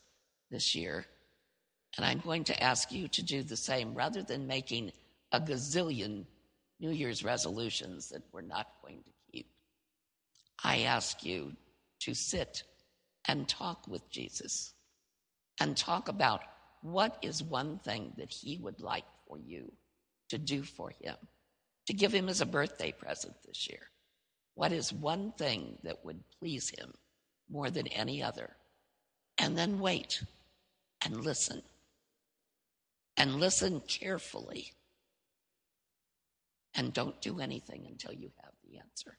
this 0.51 0.75
year, 0.75 1.05
and 1.97 2.05
I'm 2.05 2.19
going 2.19 2.43
to 2.45 2.63
ask 2.63 2.91
you 2.91 3.07
to 3.09 3.23
do 3.23 3.41
the 3.41 3.57
same 3.57 3.95
rather 3.95 4.21
than 4.21 4.45
making 4.45 4.91
a 5.31 5.39
gazillion 5.39 6.25
New 6.79 6.91
Year's 6.91 7.23
resolutions 7.23 8.09
that 8.09 8.23
we're 8.31 8.41
not 8.41 8.67
going 8.81 9.03
to 9.03 9.11
keep. 9.31 9.47
I 10.63 10.81
ask 10.81 11.25
you 11.25 11.53
to 12.01 12.13
sit 12.13 12.63
and 13.27 13.47
talk 13.47 13.87
with 13.87 14.09
Jesus 14.09 14.73
and 15.59 15.75
talk 15.75 16.07
about 16.07 16.41
what 16.81 17.17
is 17.21 17.43
one 17.43 17.79
thing 17.79 18.13
that 18.17 18.31
he 18.31 18.57
would 18.57 18.79
like 18.79 19.05
for 19.27 19.37
you 19.37 19.71
to 20.29 20.37
do 20.37 20.63
for 20.63 20.91
him, 21.01 21.15
to 21.87 21.93
give 21.93 22.13
him 22.13 22.29
as 22.29 22.39
a 22.39 22.45
birthday 22.45 22.91
present 22.91 23.35
this 23.45 23.67
year. 23.69 23.81
What 24.55 24.71
is 24.71 24.93
one 24.93 25.33
thing 25.37 25.77
that 25.83 26.03
would 26.05 26.23
please 26.39 26.69
him 26.69 26.93
more 27.49 27.69
than 27.69 27.87
any 27.87 28.23
other? 28.23 28.55
And 29.37 29.57
then 29.57 29.79
wait 29.79 30.23
and 31.03 31.23
listen. 31.23 31.61
And 33.17 33.35
listen 33.35 33.81
carefully. 33.81 34.71
And 36.75 36.93
don't 36.93 37.19
do 37.21 37.39
anything 37.39 37.85
until 37.87 38.13
you 38.13 38.31
have 38.43 38.53
the 38.63 38.77
answer. 38.79 39.17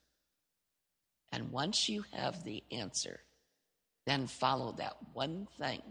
And 1.32 1.50
once 1.52 1.88
you 1.88 2.04
have 2.12 2.44
the 2.44 2.62
answer, 2.70 3.20
then 4.06 4.26
follow 4.26 4.72
that 4.78 4.96
one 5.12 5.46
thing 5.58 5.82